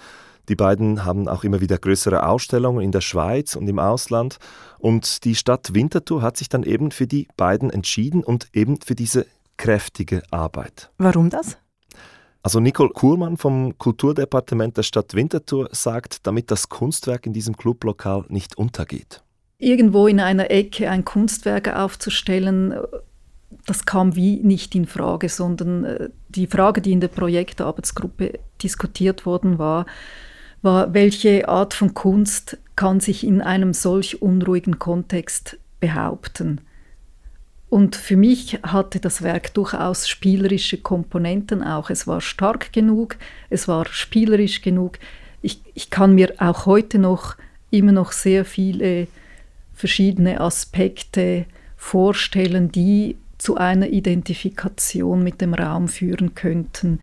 Die 0.51 0.57
beiden 0.57 1.05
haben 1.05 1.29
auch 1.29 1.45
immer 1.45 1.61
wieder 1.61 1.79
größere 1.79 2.27
Ausstellungen 2.27 2.83
in 2.83 2.91
der 2.91 3.03
Schweiz 3.03 3.55
und 3.55 3.69
im 3.69 3.79
Ausland. 3.79 4.39
Und 4.81 5.25
die 5.25 5.37
Stadt 5.37 5.75
Winterthur 5.75 6.23
hat 6.23 6.37
sich 6.37 6.49
dann 6.49 6.65
eben 6.65 6.91
für 6.91 7.07
die 7.07 7.29
beiden 7.37 7.71
entschieden 7.71 8.25
und 8.25 8.49
eben 8.53 8.81
für 8.85 8.97
diese 8.97 9.27
kräftige 9.57 10.25
Arbeit. 10.33 10.91
Warum 10.99 11.31
das? 11.31 11.57
Also 12.43 12.59
Nicole 12.59 12.91
Kurmann 12.91 13.37
vom 13.37 13.79
Kulturdepartement 13.79 14.77
der 14.77 14.83
Stadt 14.83 15.15
Winterthur 15.15 15.69
sagt, 15.71 16.27
damit 16.27 16.51
das 16.51 16.69
Kunstwerk 16.69 17.27
in 17.27 17.33
diesem 17.33 17.57
Clublokal 17.57 18.25
nicht 18.29 18.59
untergeht. 18.59 19.23
Irgendwo 19.59 20.09
in 20.09 20.19
einer 20.19 20.51
Ecke 20.51 20.91
ein 20.91 21.05
Kunstwerk 21.05 21.73
aufzustellen, 21.77 22.75
das 23.67 23.87
kam 23.87 24.17
wie 24.17 24.41
nicht 24.43 24.75
in 24.75 24.87
Frage, 24.87 25.29
sondern 25.29 25.85
äh, 25.85 26.09
die 26.29 26.49
Frage, 26.49 26.81
die 26.81 26.91
in 26.91 27.01
der 27.01 27.09
Projektarbeitsgruppe 27.09 28.41
diskutiert 28.61 29.27
worden 29.27 29.59
war, 29.59 29.87
war, 30.63 30.95
welche 30.95 31.49
Art 31.49 31.75
von 31.75 31.95
Kunst 31.95 32.59
kann 32.77 33.01
sich 33.01 33.27
in 33.27 33.41
einem 33.41 33.73
solch 33.73 34.23
unruhigen 34.23 34.79
Kontext 34.79 35.59
behaupten. 35.81 36.61
Und 37.69 37.95
für 37.95 38.17
mich 38.17 38.59
hatte 38.65 38.99
das 38.99 39.23
Werk 39.23 39.55
durchaus 39.55 40.09
spielerische 40.09 40.79
Komponenten 40.79 41.63
auch. 41.63 41.89
Es 41.89 42.07
war 42.07 42.21
stark 42.21 42.73
genug, 42.73 43.17
es 43.49 43.69
war 43.69 43.87
spielerisch 43.87 44.61
genug. 44.61 44.99
Ich, 45.41 45.63
ich 45.75 45.89
kann 45.89 46.15
mir 46.17 46.35
auch 46.39 46.67
heute 46.67 46.99
noch 46.99 47.37
immer 47.71 47.93
noch 47.93 48.11
sehr 48.11 48.45
viele 48.45 49.07
verschiedene 49.73 50.41
Aspekte 50.41 51.47
vorstellen, 51.77 52.73
die 52.73 53.17
zu 53.39 53.57
einer 53.57 53.89
Identifikation 53.89 55.23
mit 55.23 55.41
dem 55.41 55.55
Raum 55.55 55.89
führen 55.89 56.35
könnten. 56.35 57.01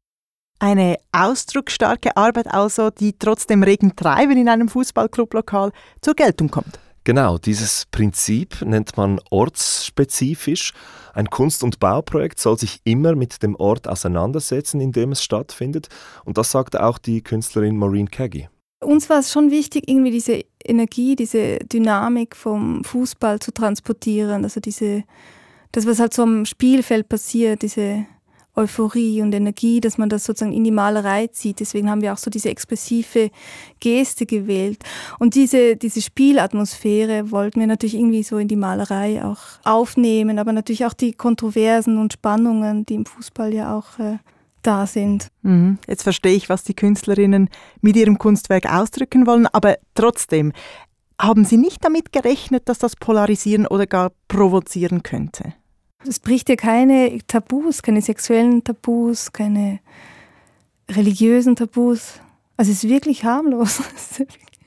Eine 0.60 0.98
ausdrucksstarke 1.12 2.18
Arbeit 2.18 2.52
also, 2.52 2.90
die 2.90 3.14
trotz 3.18 3.46
dem 3.46 3.62
regen 3.62 3.96
Treiben 3.96 4.38
in 4.38 4.50
einem 4.50 4.70
Fußballclublokal 4.70 5.72
zur 6.02 6.16
Geltung 6.16 6.50
kommt. 6.50 6.80
Genau, 7.04 7.38
dieses 7.38 7.86
Prinzip 7.90 8.62
nennt 8.66 8.98
man 8.98 9.22
ortsspezifisch. 9.30 10.74
Ein 11.14 11.30
Kunst- 11.30 11.64
und 11.64 11.80
Bauprojekt 11.80 12.38
soll 12.38 12.58
sich 12.58 12.82
immer 12.84 13.16
mit 13.16 13.42
dem 13.42 13.56
Ort 13.56 13.88
auseinandersetzen, 13.88 14.82
in 14.82 14.92
dem 14.92 15.14
es 15.14 15.24
stattfindet. 15.24 15.88
Und 16.26 16.38
das 16.38 16.52
sagte 16.52 16.84
auch 16.84 16.98
die 16.98 17.22
Künstlerin 17.22 17.78
Maureen 17.78 18.12
Keggy. 18.12 18.50
Uns 18.84 19.10
war 19.10 19.20
es 19.20 19.32
schon 19.32 19.52
wichtig, 19.52 19.86
irgendwie 19.88 20.12
diese 20.12 20.44
Energie, 20.66 21.16
diese 21.16 21.60
Dynamik 21.60 22.36
vom 22.36 22.84
Fußball 22.84 23.40
zu 23.40 23.52
transportieren. 23.52 24.44
Also 24.44 24.60
diese, 24.60 25.04
das, 25.72 25.88
was 25.88 26.00
halt 26.00 26.14
so 26.14 26.24
am 26.24 26.46
Spielfeld 26.46 27.08
passiert, 27.08 27.62
diese 27.62 28.06
Euphorie 28.58 29.22
und 29.22 29.34
Energie, 29.34 29.80
dass 29.80 29.98
man 29.98 30.10
das 30.10 30.24
sozusagen 30.26 30.54
in 30.54 30.64
die 30.64 30.72
Malerei 30.72 31.28
zieht. 31.28 31.60
Deswegen 31.60 31.90
haben 31.90 32.02
wir 32.02 32.14
auch 32.14 32.18
so 32.18 32.30
diese 32.30 32.50
expressive 32.50 33.30
Geste 33.80 34.26
gewählt. 34.26 34.84
Und 35.20 35.36
diese, 35.36 35.76
diese 35.76 36.02
Spielatmosphäre 36.02 37.32
wollten 37.32 37.60
wir 37.60 37.68
natürlich 37.68 37.96
irgendwie 37.96 38.24
so 38.24 38.38
in 38.38 38.48
die 38.48 38.56
Malerei 38.56 39.24
auch 39.24 39.40
aufnehmen, 39.64 40.40
aber 40.40 40.52
natürlich 40.52 40.86
auch 40.86 40.94
die 40.94 41.14
Kontroversen 41.14 41.98
und 41.98 42.14
Spannungen, 42.14 42.86
die 42.86 42.96
im 42.96 43.06
Fußball 43.06 43.54
ja 43.54 43.78
auch 43.78 44.00
äh, 44.00 44.18
da 44.64 44.86
sind. 44.86 45.30
Mhm. 45.44 45.78
Jetzt 45.88 46.04
verstehe 46.04 46.36
ich, 46.36 46.50
was 46.50 46.64
die 46.64 46.74
Künstlerinnen 46.74 47.50
mit 47.82 47.96
ihrem 47.96 48.18
Kunstwerk 48.18 48.72
ausdrücken 48.72 49.26
wollen, 49.28 49.48
aber 49.48 49.78
trotzdem, 49.96 50.52
haben 51.20 51.46
Sie 51.46 51.58
nicht 51.58 51.84
damit 51.84 52.12
gerechnet, 52.12 52.70
dass 52.70 52.78
das 52.78 52.96
polarisieren 52.96 53.66
oder 53.66 53.88
gar 53.88 54.12
provozieren 54.28 55.02
könnte? 55.02 55.54
Es 56.08 56.20
bricht 56.20 56.50
ja 56.50 56.56
keine 56.56 57.20
Tabus, 57.28 57.82
keine 57.82 58.02
sexuellen 58.02 58.64
Tabus, 58.64 59.32
keine 59.34 59.80
religiösen 60.90 61.56
Tabus. 61.56 62.14
Also 62.56 62.72
es 62.72 62.84
ist 62.84 62.90
wirklich 62.90 63.24
harmlos. 63.24 63.82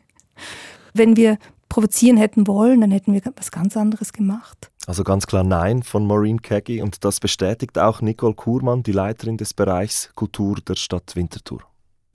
Wenn 0.95 1.17
wir 1.17 1.39
provozieren 1.69 2.17
hätten 2.17 2.47
wollen, 2.47 2.81
dann 2.81 2.91
hätten 2.91 3.13
wir 3.15 3.23
was 3.37 3.51
ganz 3.51 3.77
anderes 3.77 4.13
gemacht. 4.13 4.71
Also 4.87 5.05
ganz 5.05 5.27
klar 5.27 5.45
Nein 5.45 5.83
von 5.83 6.07
Maureen 6.07 6.43
Keggy 6.43 6.83
und 6.83 7.05
das 7.05 7.21
bestätigt 7.21 7.79
auch 7.79 8.01
Nicole 8.01 8.35
Kurmann, 8.35 8.83
die 8.83 8.93
Leiterin 8.93 9.37
des 9.37 9.55
Bereichs 9.55 10.11
Kultur 10.15 10.57
der 10.67 10.75
Stadt 10.75 11.15
Winterthur 11.15 11.70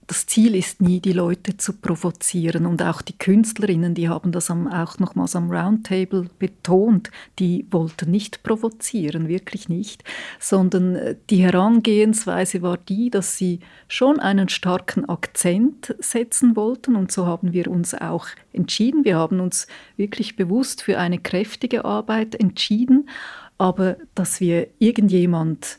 das 0.06 0.26
Ziel 0.26 0.54
ist 0.54 0.80
nie, 0.80 1.00
die 1.00 1.12
Leute 1.12 1.56
zu 1.56 1.72
provozieren. 1.72 2.66
Und 2.66 2.82
auch 2.82 3.02
die 3.02 3.16
Künstlerinnen, 3.16 3.94
die 3.94 4.08
haben 4.08 4.30
das 4.30 4.50
am, 4.50 4.68
auch 4.68 4.98
nochmals 4.98 5.34
am 5.34 5.50
Roundtable 5.50 6.28
betont, 6.38 7.10
die 7.38 7.66
wollten 7.70 8.10
nicht 8.10 8.42
provozieren, 8.42 9.26
wirklich 9.26 9.68
nicht, 9.68 10.04
sondern 10.38 10.94
äh, 10.94 11.16
die 11.28 11.42
Herangehensweise 11.42 12.62
war 12.62 12.76
die, 12.76 13.10
dass 13.10 13.36
sie 13.36 13.60
schon 13.88 14.20
einen 14.20 14.48
starken 14.48 15.08
Akzent 15.08 15.94
setzen 15.98 16.54
wollten. 16.54 16.94
Und 16.94 17.10
so 17.10 17.26
haben 17.26 17.52
wir 17.52 17.68
uns 17.68 17.94
auch 17.94 18.28
entschieden. 18.52 19.04
Wir 19.04 19.16
haben 19.16 19.40
uns 19.40 19.66
wirklich 19.96 20.36
bewusst 20.36 20.82
für 20.82 20.98
eine 20.98 21.18
kräftige 21.18 21.84
Arbeit 21.84 22.34
entschieden. 22.36 23.08
Aber 23.58 23.96
dass 24.14 24.40
wir 24.40 24.68
irgendjemand 24.78 25.78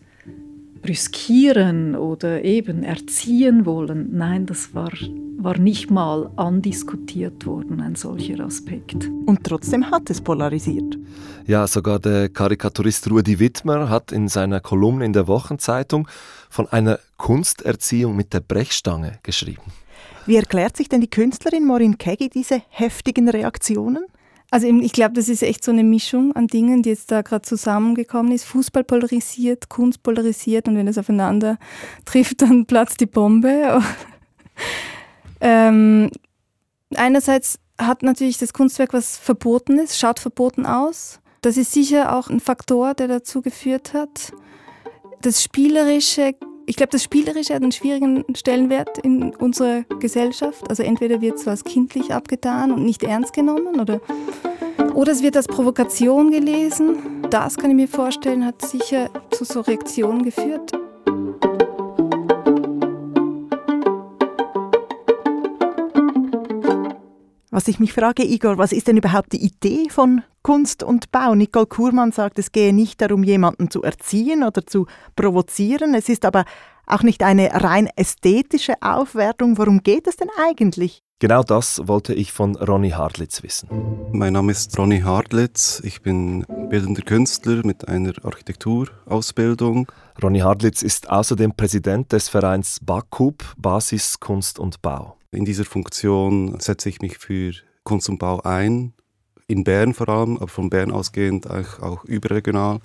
brüskieren 0.81 1.95
oder 1.95 2.43
eben 2.43 2.83
erziehen 2.83 3.65
wollen, 3.65 4.09
nein, 4.11 4.45
das 4.45 4.73
war, 4.73 4.91
war 5.37 5.57
nicht 5.57 5.91
mal 5.91 6.31
andiskutiert 6.35 7.45
worden, 7.45 7.81
ein 7.81 7.95
solcher 7.95 8.43
Aspekt. 8.43 9.09
Und 9.25 9.43
trotzdem 9.43 9.91
hat 9.91 10.09
es 10.09 10.21
polarisiert. 10.21 10.97
Ja, 11.45 11.67
sogar 11.67 11.99
der 11.99 12.29
Karikaturist 12.29 13.09
Rudi 13.09 13.39
Wittmer 13.39 13.89
hat 13.89 14.11
in 14.11 14.27
seiner 14.27 14.59
Kolumne 14.59 15.05
in 15.05 15.13
der 15.13 15.27
Wochenzeitung 15.27 16.07
von 16.49 16.67
einer 16.67 16.99
Kunsterziehung 17.17 18.15
mit 18.15 18.33
der 18.33 18.41
Brechstange 18.41 19.19
geschrieben. 19.23 19.71
Wie 20.25 20.35
erklärt 20.35 20.75
sich 20.75 20.89
denn 20.89 21.01
die 21.01 21.09
Künstlerin 21.09 21.65
Maureen 21.65 21.97
Keggy 21.97 22.29
diese 22.29 22.61
heftigen 22.69 23.29
Reaktionen? 23.29 24.05
Also 24.49 24.67
ich 24.67 24.93
glaube, 24.93 25.13
das 25.13 25.27
ist 25.27 25.43
echt 25.43 25.63
so 25.63 25.71
eine 25.71 25.83
Mischung 25.83 26.33
an 26.35 26.47
Dingen, 26.47 26.81
die 26.81 26.89
jetzt 26.89 27.11
da 27.11 27.21
gerade 27.21 27.41
zusammengekommen 27.41 28.31
ist. 28.31 28.45
Fußball 28.45 28.85
polarisiert, 28.85 29.67
Kunst 29.67 30.03
polarisiert 30.03 30.67
und 30.67 30.77
wenn 30.77 30.87
es 30.87 30.97
aufeinander 30.97 31.57
trifft, 32.05 32.41
dann 32.41 32.65
platzt 32.65 33.01
die 33.01 33.07
Bombe. 33.07 33.81
ähm, 35.41 36.09
einerseits 36.95 37.59
hat 37.77 38.03
natürlich 38.03 38.37
das 38.37 38.53
Kunstwerk 38.53 38.93
was 38.93 39.17
Verbotenes, 39.17 39.99
schaut 39.99 40.19
verboten 40.19 40.65
aus. 40.65 41.19
Das 41.41 41.57
ist 41.57 41.73
sicher 41.73 42.15
auch 42.15 42.29
ein 42.29 42.39
Faktor, 42.39 42.93
der 42.93 43.07
dazu 43.07 43.41
geführt 43.41 43.93
hat. 43.93 44.33
Das 45.21 45.43
Spielerische 45.43 46.35
ich 46.69 46.75
glaube, 46.75 46.91
das 46.91 47.01
Spielerische 47.01 47.55
hat 47.55 47.63
einen 47.63 47.71
schwierigen 47.71 48.25
Stellenwert 48.35 48.97
in 48.99 49.33
unserer 49.35 49.83
Gesellschaft. 49.99 50.69
Also 50.69 50.83
entweder 50.83 51.21
wird 51.21 51.35
es 51.35 51.45
was 51.45 51.63
kindlich 51.63 52.13
abgetan 52.13 52.73
und 52.73 52.83
nicht 52.83 53.03
ernst 53.03 53.31
genommen 53.33 53.79
oder, 53.79 54.01
oder 54.93 55.13
es 55.13 55.23
wird 55.23 55.37
als 55.37 55.47
Provokation 55.47 56.29
gelesen. 56.29 57.21
Das 57.29 57.55
kann 57.55 57.71
ich 57.71 57.75
mir 57.77 57.87
vorstellen, 57.87 58.45
hat 58.45 58.61
sicher 58.61 59.09
zu 59.31 59.45
so 59.45 59.61
Reaktionen 59.61 60.23
geführt. 60.23 60.73
Was 67.57 67.67
ich 67.67 67.79
mich 67.79 67.91
frage, 67.91 68.23
Igor, 68.23 68.59
was 68.59 68.71
ist 68.71 68.87
denn 68.87 68.97
überhaupt 68.97 69.33
die 69.33 69.43
Idee 69.43 69.89
von 69.89 70.21
Kunst 70.43 70.83
und 70.83 71.11
Bau? 71.11 71.33
Nicole 71.33 71.65
Kurmann 71.65 72.11
sagt, 72.11 72.37
es 72.37 72.51
gehe 72.51 72.71
nicht 72.71 73.01
darum, 73.01 73.23
jemanden 73.23 73.71
zu 73.71 73.81
erziehen 73.81 74.43
oder 74.43 74.63
zu 74.67 74.85
provozieren. 75.15 75.95
Es 75.95 76.07
ist 76.07 76.23
aber 76.23 76.45
auch 76.85 77.01
nicht 77.01 77.23
eine 77.23 77.49
rein 77.51 77.89
ästhetische 77.95 78.75
Aufwertung. 78.81 79.57
Worum 79.57 79.81
geht 79.81 80.05
es 80.05 80.17
denn 80.17 80.27
eigentlich? 80.37 81.01
Genau 81.17 81.41
das 81.41 81.81
wollte 81.87 82.13
ich 82.13 82.31
von 82.31 82.55
Ronny 82.57 82.91
Hartlitz 82.91 83.41
wissen. 83.41 83.69
Mein 84.11 84.33
Name 84.33 84.51
ist 84.51 84.77
Ronny 84.77 84.99
Hartlitz. 84.99 85.81
Ich 85.83 86.03
bin 86.03 86.45
bildender 86.69 87.01
Künstler 87.01 87.65
mit 87.65 87.87
einer 87.87 88.13
Architekturausbildung. 88.23 89.91
Ronny 90.21 90.41
Hartlitz 90.41 90.83
ist 90.83 91.09
außerdem 91.09 91.55
Präsident 91.55 92.11
des 92.11 92.29
Vereins 92.29 92.77
BAKUB, 92.83 93.55
Basis 93.57 94.19
Kunst 94.19 94.59
und 94.59 94.83
Bau. 94.83 95.16
In 95.31 95.45
dieser 95.45 95.65
Funktion 95.65 96.59
setze 96.59 96.89
ich 96.89 97.01
mich 97.01 97.17
für 97.17 97.53
Kunst 97.83 98.09
und 98.09 98.17
Bau 98.17 98.41
ein, 98.41 98.93
in 99.47 99.63
Bern 99.63 99.93
vor 99.93 100.09
allem, 100.09 100.37
aber 100.37 100.47
von 100.47 100.69
Bern 100.69 100.91
ausgehend 100.91 101.49
auch, 101.49 101.79
auch 101.79 102.03
überregional 102.05 102.79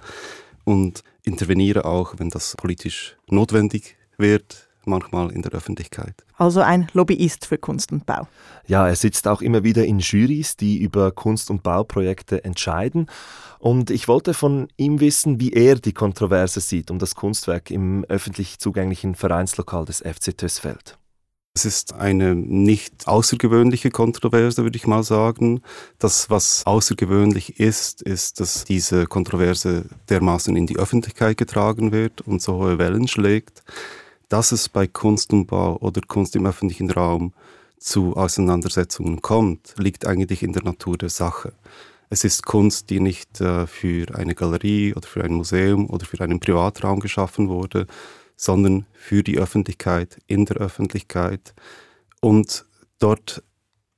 und 0.65 1.03
interveniere 1.25 1.85
auch, 1.85 2.15
wenn 2.19 2.31
das 2.31 2.55
politisch 2.57 3.17
notwendig 3.29 3.97
wird, 4.17 4.69
manchmal 4.85 5.31
in 5.31 5.43
der 5.43 5.53
Öffentlichkeit. 5.53 6.25
Also 6.37 6.61
ein 6.61 6.89
Lobbyist 6.93 7.47
für 7.47 7.59
Kunst 7.59 7.93
und 7.93 8.07
Bau. 8.07 8.27
Ja, 8.67 8.89
er 8.89 8.97
sitzt 8.97 9.29
auch 9.29 9.43
immer 9.43 9.63
wieder 9.63 9.85
in 9.85 10.01
Jurys, 10.01 10.57
die 10.57 10.79
über 10.79 11.13
Kunst- 11.13 11.51
und 11.51 11.63
Bauprojekte 11.63 12.45
entscheiden. 12.45 13.07
Und 13.59 13.91
ich 13.91 14.09
wollte 14.09 14.35
von 14.35 14.69
ihm 14.77 15.01
wissen, 15.01 15.39
wie 15.39 15.53
er 15.53 15.77
die 15.77 15.93
Kontroverse 15.93 16.61
sieht 16.61 16.91
um 16.91 16.99
das 16.99 17.15
Kunstwerk 17.15 17.71
im 17.71 18.05
öffentlich 18.05 18.59
zugänglichen 18.59 19.15
Vereinslokal 19.15 19.85
des 19.85 19.99
FC 19.99 20.37
Tösfeld. 20.37 20.99
Es 21.55 21.67
ist 21.67 21.93
eine 21.93 22.35
nicht 22.35 23.07
außergewöhnliche 23.07 23.91
Kontroverse, 23.91 24.63
würde 24.63 24.77
ich 24.77 24.87
mal 24.87 25.03
sagen. 25.03 25.61
Das, 25.99 26.31
was 26.31 26.65
außergewöhnlich 26.65 27.61
ist, 27.61 28.01
ist, 28.01 28.41
dass 28.41 28.65
diese 28.65 29.05
Kontroverse 29.07 29.85
dermaßen 30.09 30.57
in 30.57 30.67
die 30.67 30.79
Öffentlichkeit 30.79 31.37
getragen 31.37 31.93
wird 31.93 32.23
und 32.23 32.41
so 32.41 32.55
hohe 32.55 32.79
Wellen 32.79 33.07
schlägt. 33.07 33.63
Dass 34.31 34.51
es 34.51 34.71
bei 34.71 34.87
Kunst 34.87 35.35
und 35.35 35.47
Bau 35.47 35.77
oder 35.77 36.01
Kunst 36.01 36.35
im 36.37 36.47
öffentlichen 36.47 36.91
Raum 36.91 37.35
zu 37.79 38.17
Auseinandersetzungen 38.17 39.21
kommt, 39.21 39.75
liegt 39.77 40.07
eigentlich 40.07 40.43
in 40.43 40.55
der 40.55 40.63
Natur 40.63 40.97
der 40.97 41.11
Sache. 41.11 41.53
Es 42.09 42.25
ist 42.25 42.47
Kunst, 42.47 42.89
die 42.89 43.01
nicht 43.01 43.43
äh, 43.43 43.67
für 43.67 44.15
eine 44.15 44.35
Galerie 44.35 44.95
oder 44.95 45.07
für 45.07 45.23
ein 45.23 45.35
Museum 45.35 45.91
oder 45.91 46.07
für 46.07 46.21
einen 46.21 46.41
Privatraum 46.41 47.01
geschaffen 47.01 47.51
wurde, 47.51 47.87
sondern 48.43 48.87
für 48.93 49.23
die 49.23 49.39
Öffentlichkeit, 49.39 50.19
in 50.27 50.47
der 50.47 50.57
Öffentlichkeit. 50.57 51.55
Und 52.21 52.65
dort 52.99 53.45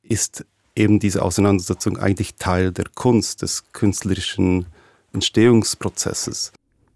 ist 0.03 0.45
eben 0.77 0.99
diese 0.99 1.23
Auseinandersetzung 1.23 1.97
eigentlich 1.97 2.35
Teil 2.35 2.71
der 2.71 2.85
Kunst, 2.95 3.41
des 3.41 3.73
künstlerischen 3.73 4.67
Entstehungsprozesses. 5.15 6.53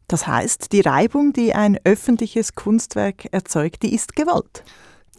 Das 0.08 0.26
heißt, 0.26 0.72
die 0.72 0.82
Reibung, 0.82 1.32
die 1.32 1.54
ein 1.54 1.78
öffentliches 1.84 2.54
Kunstwerk 2.54 3.32
erzeugt, 3.32 3.82
die 3.82 3.94
ist 3.94 4.14
gewollt. 4.14 4.62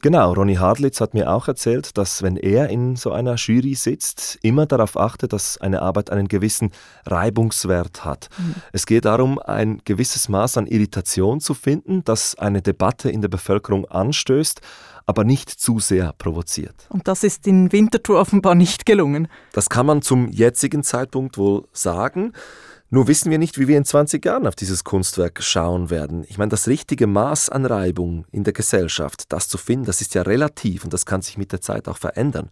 Genau, 0.01 0.33
Ronny 0.33 0.55
Hartlitz 0.55 1.01
hat 1.01 1.13
mir 1.13 1.31
auch 1.31 1.47
erzählt, 1.47 1.97
dass 1.97 2.23
wenn 2.23 2.37
er 2.37 2.69
in 2.69 2.95
so 2.95 3.11
einer 3.11 3.35
Jury 3.35 3.75
sitzt, 3.75 4.39
immer 4.41 4.65
darauf 4.65 4.97
achtet, 4.97 5.33
dass 5.33 5.57
eine 5.59 5.81
Arbeit 5.81 6.09
einen 6.09 6.27
gewissen 6.27 6.71
Reibungswert 7.05 8.05
hat. 8.05 8.29
Mhm. 8.37 8.55
Es 8.71 8.85
geht 8.85 9.05
darum, 9.05 9.39
ein 9.39 9.81
gewisses 9.85 10.29
Maß 10.29 10.57
an 10.57 10.67
Irritation 10.67 11.41
zu 11.41 11.53
finden, 11.53 12.03
das 12.05 12.35
eine 12.35 12.61
Debatte 12.61 13.09
in 13.09 13.21
der 13.21 13.29
Bevölkerung 13.29 13.85
anstößt, 13.85 14.61
aber 15.05 15.23
nicht 15.23 15.49
zu 15.49 15.79
sehr 15.79 16.13
provoziert. 16.17 16.85
Und 16.89 17.07
das 17.07 17.23
ist 17.23 17.47
in 17.47 17.71
Winterthur 17.71 18.19
offenbar 18.19 18.53
nicht 18.55 18.85
gelungen. 18.85 19.27
Das 19.53 19.67
kann 19.69 19.85
man 19.85 20.01
zum 20.01 20.29
jetzigen 20.29 20.83
Zeitpunkt 20.83 21.37
wohl 21.37 21.65
sagen. 21.73 22.33
Nur 22.91 23.07
wissen 23.07 23.29
wir 23.29 23.37
nicht, 23.37 23.59
wie 23.59 23.67
wir 23.67 23.77
in 23.77 23.85
20 23.85 24.25
Jahren 24.25 24.47
auf 24.47 24.55
dieses 24.55 24.83
Kunstwerk 24.83 25.43
schauen 25.43 25.91
werden. 25.91 26.25
Ich 26.27 26.39
meine, 26.39 26.49
das 26.49 26.67
richtige 26.67 27.05
Maß 27.05 27.49
an 27.49 27.67
Reibung 27.67 28.25
in 28.31 28.43
der 28.43 28.53
Gesellschaft, 28.53 29.31
das 29.31 29.47
zu 29.47 29.59
finden, 29.59 29.85
das 29.85 30.01
ist 30.01 30.15
ja 30.15 30.23
relativ 30.23 30.85
und 30.85 30.93
das 30.93 31.05
kann 31.05 31.21
sich 31.21 31.37
mit 31.37 31.51
der 31.51 31.61
Zeit 31.61 31.87
auch 31.87 31.97
verändern. 31.97 32.49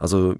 Also 0.00 0.34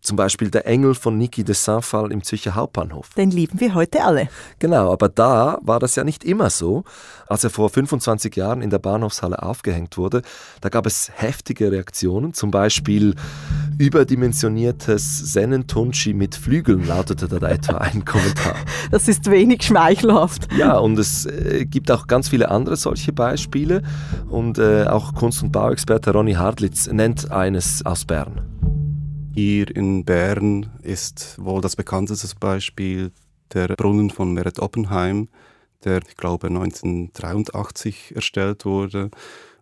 zum 0.00 0.16
Beispiel 0.16 0.50
der 0.50 0.66
Engel 0.66 0.94
von 0.94 1.16
Niki 1.16 1.44
de 1.44 1.54
Saint-Phal 1.54 2.10
im 2.10 2.22
Zürcher 2.24 2.56
Hauptbahnhof. 2.56 3.10
Den 3.16 3.30
lieben 3.30 3.60
wir 3.60 3.74
heute 3.74 4.04
alle. 4.04 4.28
Genau, 4.58 4.92
aber 4.92 5.08
da 5.08 5.58
war 5.62 5.78
das 5.78 5.94
ja 5.94 6.02
nicht 6.04 6.24
immer 6.24 6.50
so. 6.50 6.82
Als 7.28 7.44
er 7.44 7.50
vor 7.50 7.70
25 7.70 8.34
Jahren 8.34 8.62
in 8.62 8.70
der 8.70 8.80
Bahnhofshalle 8.80 9.40
aufgehängt 9.40 9.96
wurde, 9.96 10.22
da 10.60 10.68
gab 10.68 10.86
es 10.86 11.10
heftige 11.14 11.70
Reaktionen. 11.70 12.34
Zum 12.34 12.50
Beispiel 12.50 13.14
überdimensioniertes 13.78 15.32
Sennentunchi 15.32 16.12
mit 16.12 16.34
Flügeln 16.34 16.86
lautete 16.86 17.28
da 17.28 17.48
etwa 17.48 17.78
ein 17.78 18.04
Kommentar. 18.04 18.54
Das 18.90 19.08
ist 19.08 19.28
wenig 19.30 19.64
schmeichelhaft. 19.64 20.48
Ja, 20.56 20.78
und 20.78 20.98
es 20.98 21.26
äh, 21.26 21.64
gibt 21.64 21.90
auch 21.90 22.06
ganz 22.06 22.28
viele 22.28 22.50
andere 22.50 22.76
solche 22.76 23.12
Beispiele. 23.12 23.82
Und 24.28 24.58
äh, 24.58 24.84
auch 24.84 25.14
Kunst- 25.14 25.42
und 25.42 25.50
Bauexperte 25.50 26.12
Ronny 26.12 26.34
Hartlitz 26.34 26.86
nennt 26.86 27.30
eines 27.30 27.84
aus 27.84 28.04
Bern. 28.04 28.55
Hier 29.38 29.76
in 29.76 30.06
Bern 30.06 30.70
ist 30.80 31.36
wohl 31.38 31.60
das 31.60 31.76
bekannteste 31.76 32.26
Beispiel 32.40 33.12
der 33.52 33.68
Brunnen 33.68 34.08
von 34.08 34.32
Meret 34.32 34.60
Oppenheim, 34.60 35.28
der, 35.84 36.00
ich 36.08 36.16
glaube, 36.16 36.46
1983 36.46 38.16
erstellt 38.16 38.64
wurde 38.64 39.10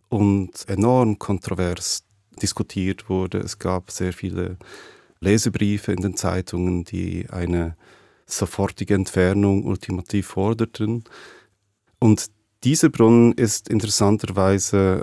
und 0.08 0.52
enorm 0.68 1.18
kontrovers 1.18 2.04
diskutiert 2.40 3.08
wurde. 3.08 3.38
Es 3.38 3.58
gab 3.58 3.90
sehr 3.90 4.12
viele 4.12 4.58
Lesebriefe 5.18 5.90
in 5.90 6.02
den 6.02 6.16
Zeitungen, 6.16 6.84
die 6.84 7.26
eine 7.30 7.76
sofortige 8.26 8.94
Entfernung 8.94 9.64
ultimativ 9.64 10.28
forderten. 10.28 11.02
Und 11.98 12.26
dieser 12.62 12.90
Brunnen 12.90 13.32
ist 13.32 13.68
interessanterweise 13.68 15.02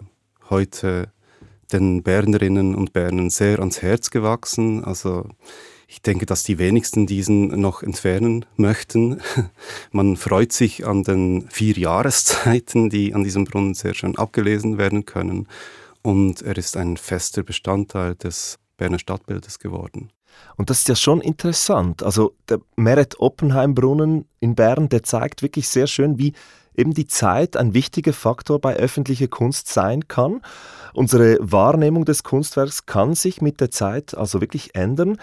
heute 0.50 1.12
den 1.72 2.04
Bernerinnen 2.04 2.76
und 2.76 2.94
Bernern 2.94 3.30
sehr 3.30 3.60
ans 3.60 3.82
Herz 3.82 4.10
gewachsen. 4.10 4.84
Also 4.84 5.26
ich 5.88 6.02
denke, 6.02 6.26
dass 6.26 6.44
die 6.44 6.58
wenigsten 6.58 7.06
diesen 7.06 7.48
noch 7.60 7.84
entfernen 7.84 8.46
möchten. 8.56 9.22
Man 9.92 10.16
freut 10.16 10.54
sich 10.54 10.86
an 10.88 11.04
den 11.04 11.50
vier 11.50 11.78
Jahreszeiten, 11.78 12.90
die 12.90 13.14
an 13.14 13.24
diesem 13.24 13.46
Brunnen 13.46 13.74
sehr 13.74 13.94
schön 13.94 14.18
abgelesen 14.18 14.78
werden 14.78 15.06
können. 15.06 15.48
Und 16.02 16.42
er 16.42 16.58
ist 16.58 16.78
ein 16.78 16.98
fester 16.98 17.44
Bestandteil 17.44 18.16
des 18.16 18.58
Berner 18.78 19.00
Stadtbildes 19.00 19.60
geworden. 19.60 20.12
Und 20.56 20.70
das 20.70 20.80
ist 20.80 20.88
ja 20.88 20.96
schon 20.96 21.22
interessant. 21.22 22.04
Also 22.04 22.36
der 22.50 22.62
Meret-Oppenheim-Brunnen 22.78 24.26
in 24.40 24.56
Bern, 24.56 24.90
der 24.90 25.04
zeigt 25.04 25.42
wirklich 25.42 25.68
sehr 25.68 25.88
schön, 25.88 26.18
wie 26.18 26.34
eben 26.76 26.94
die 26.94 27.08
Zeit 27.08 27.58
ein 27.58 27.74
wichtiger 27.74 28.14
Faktor 28.14 28.60
bei 28.60 28.76
öffentlicher 28.76 29.28
Kunst 29.28 29.68
sein 29.68 30.08
kann. 30.08 30.42
Unsere 30.94 31.38
Wahrnehmung 31.40 32.06
des 32.06 32.24
Kunstwerks 32.24 32.86
kann 32.86 33.14
sich 33.16 33.42
mit 33.42 33.62
der 33.62 33.72
Zeit 33.72 34.16
also 34.18 34.42
wirklich 34.42 34.76
ändern. 34.76 35.18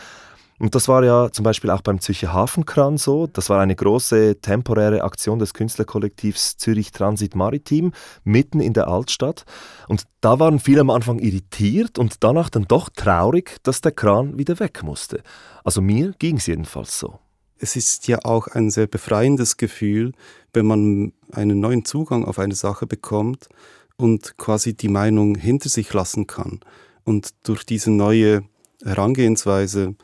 Und 0.59 0.75
das 0.75 0.89
war 0.89 1.05
ja 1.05 1.31
zum 1.31 1.45
Beispiel 1.45 1.71
auch 1.71 1.83
beim 1.83 2.01
Zürcher 2.01 2.33
Hafenkran 2.33 2.99
so. 2.99 3.29
Das 3.29 3.49
war 3.49 3.61
eine 3.61 3.77
große 3.77 4.41
temporäre 4.41 5.05
Aktion 5.05 5.39
des 5.39 5.55
Künstlerkollektivs 5.55 6.57
Zürich 6.57 6.91
Transit 6.91 7.37
Maritim 7.37 7.93
mitten 8.25 8.61
in 8.61 8.73
der 8.73 8.89
Altstadt. 8.89 9.45
Und 9.87 10.03
da 10.21 10.41
waren 10.41 10.59
viele 10.59 10.81
am 10.81 10.91
Anfang 10.91 11.21
irritiert 11.21 11.99
und 11.99 12.25
danach 12.25 12.51
dann 12.51 12.65
doch 12.65 12.89
traurig, 12.89 13.59
dass 13.63 13.83
der 13.83 13.93
Kran 13.93 14.37
wieder 14.37 14.59
weg 14.59 14.83
musste. 14.83 15.23
Also 15.63 15.81
mir 15.81 16.13
ging 16.19 16.39
es 16.39 16.47
jedenfalls 16.47 16.99
so. 16.99 17.21
Es 17.59 17.77
ist 17.77 18.07
ja 18.09 18.19
auch 18.25 18.47
ein 18.49 18.71
sehr 18.71 18.87
befreiendes 18.87 19.57
Gefühl, 19.57 20.13
wenn 20.53 20.67
man 20.67 21.13
einen 21.33 21.61
neuen 21.61 21.85
Zugang 21.85 22.25
auf 22.25 22.39
eine 22.39 22.55
Sache 22.55 22.87
bekommt 22.87 23.49
und 23.97 24.39
quasi 24.39 24.75
die 24.75 24.89
Meinung 24.89 25.35
hinter 25.35 25.69
sich 25.69 25.93
lassen 25.93 26.27
kann 26.27 26.61
und 27.05 27.35
durch 27.43 27.65
diese 27.65 27.91
neue 27.91 28.45
Herangehensweise 28.85 29.97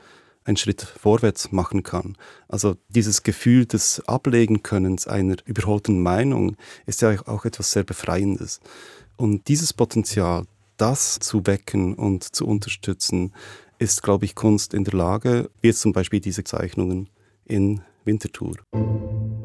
einen 0.44 0.56
Schritt 0.56 0.82
vorwärts 0.82 1.52
machen 1.52 1.82
kann. 1.82 2.16
Also 2.48 2.76
dieses 2.88 3.22
Gefühl 3.22 3.66
des 3.66 4.06
Ablegenkönnens 4.06 5.06
einer 5.06 5.36
überholten 5.46 6.02
Meinung 6.02 6.56
ist 6.86 7.02
ja 7.02 7.16
auch 7.26 7.44
etwas 7.44 7.72
sehr 7.72 7.84
Befreiendes. 7.84 8.60
Und 9.16 9.48
dieses 9.48 9.72
Potenzial, 9.72 10.44
das 10.76 11.18
zu 11.20 11.46
wecken 11.46 11.94
und 11.94 12.24
zu 12.34 12.46
unterstützen, 12.46 13.32
ist, 13.78 14.02
glaube 14.02 14.24
ich, 14.24 14.34
Kunst 14.34 14.74
in 14.74 14.84
der 14.84 14.94
Lage, 14.94 15.50
wie 15.60 15.72
zum 15.72 15.92
Beispiel 15.92 16.20
diese 16.20 16.44
Zeichnungen 16.44 17.08
in 17.46 17.80
Winterthur. 18.04 18.56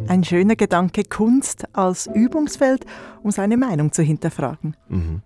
Ein 0.07 0.23
schöner 0.23 0.55
Gedanke, 0.55 1.03
Kunst 1.03 1.65
als 1.73 2.07
Übungsfeld, 2.07 2.85
um 3.21 3.31
seine 3.31 3.57
Meinung 3.57 3.91
zu 3.91 4.01
hinterfragen. 4.01 4.75
Mhm. 4.87 5.21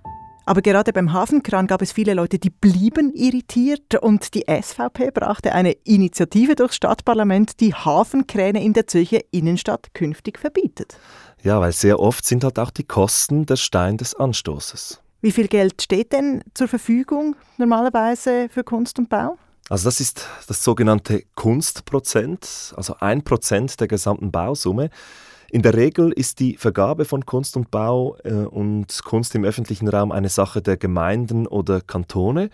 Aber 0.46 0.62
gerade 0.62 0.92
beim 0.92 1.14
Hafenkran 1.14 1.68
gab 1.68 1.82
es 1.82 1.94
viele 1.94 2.14
Leute, 2.14 2.38
die 2.38 2.50
blieben 2.50 3.14
irritiert 3.14 3.96
und 4.02 4.34
die 4.34 4.44
SVP 4.48 5.12
brachte 5.12 5.54
eine 5.54 5.72
Initiative 5.86 6.56
durchs 6.56 6.76
Stadtparlament, 6.76 7.62
die 7.62 7.74
Hafenkräne 7.74 8.62
in 8.62 8.74
der 8.74 8.88
Zürcher 8.88 9.22
Innenstadt 9.32 9.94
künftig 9.94 10.38
verbietet. 10.38 10.98
Ja, 11.44 11.62
weil 11.62 11.72
sehr 11.72 12.00
oft 12.00 12.26
sind 12.26 12.44
halt 12.44 12.60
auch 12.60 12.72
die 12.72 12.84
Kosten 12.84 13.46
der 13.46 13.56
Stein 13.56 13.98
des 13.98 14.16
Anstoßes. 14.16 15.02
Wie 15.22 15.32
viel 15.32 15.48
Geld 15.48 15.82
steht 15.82 16.12
denn 16.12 16.44
zur 16.54 16.68
Verfügung 16.68 17.38
normalerweise 17.58 18.50
für 18.50 18.66
Kunst 18.66 19.00
und 19.00 19.08
Bau? 19.08 19.38
Also 19.70 19.86
das 19.86 20.00
ist 20.00 20.28
das 20.48 20.64
sogenannte 20.64 21.24
Kunstprozent, 21.36 22.74
also 22.76 22.96
ein 23.00 23.24
Prozent 23.24 23.80
der 23.80 23.88
gesamten 23.88 24.32
Bausumme. 24.32 24.90
In 25.52 25.62
der 25.62 25.76
Regel 25.76 26.12
ist 26.12 26.40
die 26.40 26.58
Vergabe 26.58 27.06
von 27.06 27.26
Kunst 27.26 27.56
und 27.56 27.72
Bau 27.72 28.18
äh, 28.24 28.34
und 28.34 29.04
Kunst 29.04 29.36
im 29.36 29.46
öffentlichen 29.46 29.88
Raum 29.88 30.12
eine 30.12 30.30
Sache 30.30 30.62
der 30.62 30.78
Gemeinden 30.78 31.48
oder 31.48 31.80
Kantone. 31.80 32.50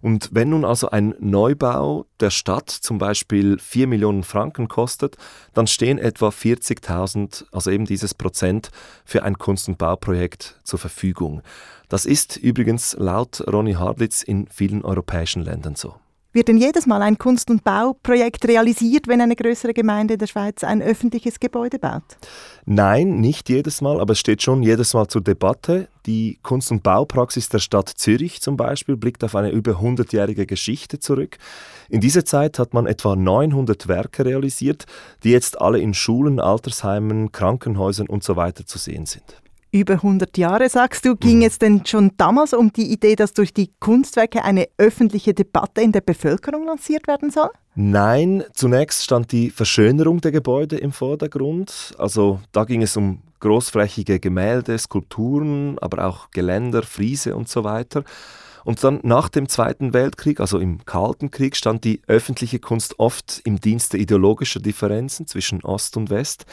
Und 0.00 0.30
wenn 0.32 0.50
nun 0.50 0.64
also 0.64 0.90
ein 0.90 1.14
Neubau 1.18 2.06
der 2.20 2.30
Stadt 2.30 2.70
zum 2.70 2.98
Beispiel 2.98 3.58
4 3.58 3.86
Millionen 3.86 4.22
Franken 4.22 4.68
kostet, 4.68 5.16
dann 5.54 5.66
stehen 5.66 5.98
etwa 5.98 6.28
40.000, 6.28 7.46
also 7.52 7.70
eben 7.70 7.84
dieses 7.84 8.14
Prozent, 8.14 8.70
für 9.04 9.24
ein 9.24 9.38
Kunst- 9.38 9.68
und 9.68 9.76
Bauprojekt 9.76 10.58
zur 10.64 10.78
Verfügung. 10.78 11.42
Das 11.88 12.06
ist 12.06 12.36
übrigens 12.36 12.96
laut 12.98 13.42
Ronny 13.46 13.74
Hartlitz 13.74 14.22
in 14.22 14.46
vielen 14.48 14.84
europäischen 14.84 15.42
Ländern 15.42 15.74
so. 15.74 15.96
Wird 16.30 16.48
denn 16.48 16.58
jedes 16.58 16.84
Mal 16.84 17.00
ein 17.00 17.16
Kunst- 17.16 17.48
und 17.50 17.64
Bauprojekt 17.64 18.46
realisiert, 18.46 19.08
wenn 19.08 19.22
eine 19.22 19.34
größere 19.34 19.72
Gemeinde 19.72 20.18
der 20.18 20.26
Schweiz 20.26 20.62
ein 20.62 20.82
öffentliches 20.82 21.40
Gebäude 21.40 21.78
baut? 21.78 22.02
Nein, 22.66 23.18
nicht 23.18 23.48
jedes 23.48 23.80
Mal, 23.80 23.98
aber 23.98 24.12
es 24.12 24.18
steht 24.18 24.42
schon 24.42 24.62
jedes 24.62 24.92
Mal 24.92 25.08
zur 25.08 25.22
Debatte. 25.22 25.88
Die 26.04 26.38
Kunst- 26.42 26.70
und 26.70 26.82
Baupraxis 26.82 27.48
der 27.48 27.60
Stadt 27.60 27.88
Zürich 27.88 28.42
zum 28.42 28.58
Beispiel 28.58 28.98
blickt 28.98 29.24
auf 29.24 29.34
eine 29.36 29.50
über 29.50 29.80
100-jährige 29.80 30.44
Geschichte 30.44 31.00
zurück. 31.00 31.38
In 31.88 32.02
dieser 32.02 32.26
Zeit 32.26 32.58
hat 32.58 32.74
man 32.74 32.86
etwa 32.86 33.16
900 33.16 33.88
Werke 33.88 34.26
realisiert, 34.26 34.84
die 35.24 35.30
jetzt 35.30 35.58
alle 35.58 35.78
in 35.78 35.94
Schulen, 35.94 36.40
Altersheimen, 36.40 37.32
Krankenhäusern 37.32 38.06
usw. 38.10 38.52
So 38.54 38.64
zu 38.64 38.78
sehen 38.78 39.06
sind 39.06 39.40
über 39.70 39.94
100 39.94 40.36
Jahre, 40.38 40.68
sagst 40.68 41.04
du. 41.04 41.16
Ging 41.16 41.38
mhm. 41.38 41.44
es 41.44 41.58
denn 41.58 41.86
schon 41.86 42.12
damals 42.16 42.52
um 42.54 42.72
die 42.72 42.92
Idee, 42.92 43.16
dass 43.16 43.34
durch 43.34 43.52
die 43.52 43.70
Kunstwerke 43.80 44.44
eine 44.44 44.68
öffentliche 44.78 45.34
Debatte 45.34 45.80
in 45.80 45.92
der 45.92 46.00
Bevölkerung 46.00 46.66
lanciert 46.66 47.06
werden 47.06 47.30
soll? 47.30 47.50
Nein, 47.74 48.44
zunächst 48.54 49.04
stand 49.04 49.30
die 49.32 49.50
Verschönerung 49.50 50.20
der 50.20 50.32
Gebäude 50.32 50.76
im 50.76 50.92
Vordergrund. 50.92 51.94
Also 51.98 52.40
da 52.52 52.64
ging 52.64 52.82
es 52.82 52.96
um 52.96 53.22
großflächige 53.40 54.18
Gemälde, 54.18 54.76
Skulpturen, 54.78 55.78
aber 55.80 56.06
auch 56.06 56.30
Geländer, 56.30 56.82
Friese 56.82 57.36
und 57.36 57.48
so 57.48 57.64
weiter. 57.64 58.02
Und 58.68 58.84
dann 58.84 59.00
nach 59.02 59.30
dem 59.30 59.48
Zweiten 59.48 59.94
Weltkrieg, 59.94 60.40
also 60.40 60.58
im 60.58 60.84
Kalten 60.84 61.30
Krieg, 61.30 61.56
stand 61.56 61.84
die 61.84 62.02
öffentliche 62.06 62.58
Kunst 62.58 62.98
oft 62.98 63.40
im 63.44 63.58
Dienste 63.58 63.96
ideologischer 63.96 64.60
Differenzen 64.60 65.26
zwischen 65.26 65.64
Ost 65.64 65.96
und 65.96 66.10
West. 66.10 66.44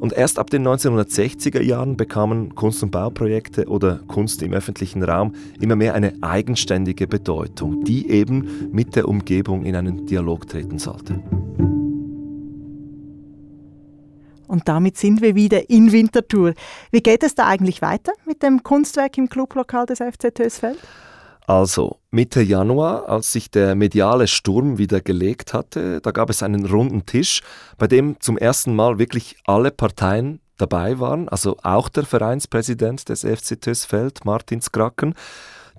Und 0.00 0.12
erst 0.14 0.40
ab 0.40 0.50
den 0.50 0.66
1960er 0.66 1.62
Jahren 1.62 1.96
bekamen 1.96 2.56
Kunst- 2.56 2.82
und 2.82 2.90
Bauprojekte 2.90 3.68
oder 3.68 4.00
Kunst 4.08 4.42
im 4.42 4.52
öffentlichen 4.52 5.04
Raum 5.04 5.36
immer 5.60 5.76
mehr 5.76 5.94
eine 5.94 6.14
eigenständige 6.22 7.06
Bedeutung, 7.06 7.84
die 7.84 8.10
eben 8.10 8.72
mit 8.72 8.96
der 8.96 9.06
Umgebung 9.06 9.64
in 9.64 9.76
einen 9.76 10.06
Dialog 10.06 10.48
treten 10.48 10.80
sollte. 10.80 11.22
Und 14.48 14.66
damit 14.66 14.96
sind 14.96 15.22
wir 15.22 15.36
wieder 15.36 15.70
in 15.70 15.92
Winterthur. 15.92 16.54
Wie 16.90 17.00
geht 17.00 17.22
es 17.22 17.36
da 17.36 17.46
eigentlich 17.46 17.80
weiter 17.80 18.10
mit 18.26 18.42
dem 18.42 18.64
Kunstwerk 18.64 19.16
im 19.18 19.28
Clublokal 19.28 19.86
des 19.86 19.98
FC 19.98 20.34
Tösfeld? 20.34 20.80
Also 21.46 21.98
Mitte 22.10 22.40
Januar, 22.40 23.08
als 23.08 23.32
sich 23.32 23.50
der 23.50 23.74
mediale 23.74 24.26
Sturm 24.26 24.78
wieder 24.78 25.02
gelegt 25.02 25.52
hatte, 25.52 26.00
da 26.00 26.10
gab 26.10 26.30
es 26.30 26.42
einen 26.42 26.64
runden 26.64 27.04
Tisch, 27.04 27.42
bei 27.76 27.86
dem 27.86 28.18
zum 28.20 28.38
ersten 28.38 28.74
Mal 28.74 28.98
wirklich 28.98 29.36
alle 29.44 29.70
Parteien 29.70 30.40
dabei 30.56 31.00
waren, 31.00 31.28
also 31.28 31.56
auch 31.62 31.88
der 31.88 32.04
Vereinspräsident 32.04 33.08
des 33.08 33.22
FC 33.22 33.60
Tösfeld, 33.60 34.24
Martin 34.24 34.62
Skracken. 34.62 35.14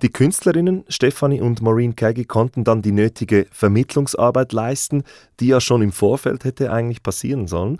Die 0.02 0.10
Künstlerinnen 0.10 0.84
Stefanie 0.88 1.40
und 1.40 1.62
Maureen 1.62 1.96
Keggy 1.96 2.26
konnten 2.26 2.64
dann 2.64 2.82
die 2.82 2.92
nötige 2.92 3.46
Vermittlungsarbeit 3.50 4.52
leisten, 4.52 5.04
die 5.40 5.48
ja 5.48 5.60
schon 5.60 5.80
im 5.80 5.90
Vorfeld 5.90 6.44
hätte 6.44 6.70
eigentlich 6.70 7.02
passieren 7.02 7.46
sollen. 7.48 7.78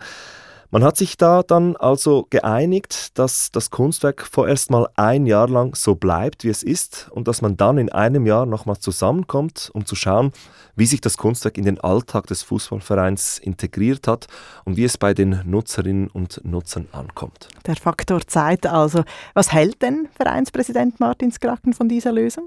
Man 0.71 0.83
hat 0.83 0.97
sich 0.97 1.17
da 1.17 1.43
dann 1.43 1.77
also 1.77 2.27
geeinigt, 2.29 3.19
dass 3.19 3.51
das 3.53 3.71
Kunstwerk 3.71 4.27
vorerst 4.27 4.71
mal 4.71 4.89
ein 4.97 5.27
Jahr 5.27 5.49
lang 5.49 5.77
so 5.77 5.95
bleibt, 5.95 6.45
wie 6.45 6.49
es 6.49 6.63
ist 6.63 7.09
und 7.13 7.29
dass 7.29 7.41
man 7.41 7.57
dann 7.57 7.79
in 7.79 7.91
einem 7.91 8.27
Jahr 8.27 8.47
nochmal 8.47 8.79
zusammenkommt, 8.79 9.71
um 9.75 9.87
zu 9.87 9.95
schauen, 9.95 10.33
wie 10.75 10.87
sich 10.87 11.01
das 11.01 11.17
Kunstwerk 11.17 11.57
in 11.57 11.65
den 11.65 11.81
Alltag 11.81 12.27
des 12.27 12.43
Fußballvereins 12.43 13.39
integriert 13.39 14.09
hat 14.09 14.27
und 14.65 14.77
wie 14.77 14.85
es 14.85 14.99
bei 14.99 15.15
den 15.15 15.41
Nutzerinnen 15.45 16.09
und 16.09 16.41
Nutzern 16.45 16.89
ankommt. 16.93 17.49
Der 17.67 17.77
Faktor 17.77 18.27
Zeit 18.27 18.67
also. 18.67 19.05
Was 19.35 19.53
hält 19.53 19.83
denn 19.83 20.09
Vereinspräsident 20.17 20.99
Martin 20.99 21.31
Skraken 21.31 21.75
von 21.75 21.89
dieser 21.89 22.13
Lösung? 22.13 22.47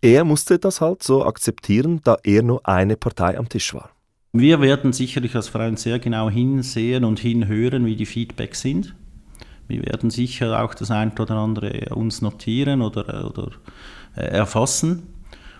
Er 0.00 0.24
musste 0.24 0.58
das 0.58 0.80
halt 0.80 1.02
so 1.02 1.24
akzeptieren, 1.24 2.00
da 2.04 2.16
er 2.24 2.42
nur 2.42 2.66
eine 2.66 2.96
Partei 2.96 3.36
am 3.36 3.48
Tisch 3.48 3.74
war. 3.74 3.90
Wir 4.34 4.62
werden 4.62 4.94
sicherlich 4.94 5.36
als 5.36 5.48
Verein 5.48 5.76
sehr 5.76 5.98
genau 5.98 6.30
hinsehen 6.30 7.04
und 7.04 7.20
hinhören, 7.20 7.84
wie 7.84 7.96
die 7.96 8.06
Feedbacks 8.06 8.62
sind. 8.62 8.94
Wir 9.68 9.84
werden 9.84 10.08
sicher 10.08 10.64
auch 10.64 10.72
das 10.72 10.90
eine 10.90 11.12
oder 11.18 11.34
andere 11.34 11.94
uns 11.94 12.22
notieren 12.22 12.80
oder, 12.80 13.28
oder 13.28 13.50
äh, 14.16 14.22
erfassen. 14.22 15.02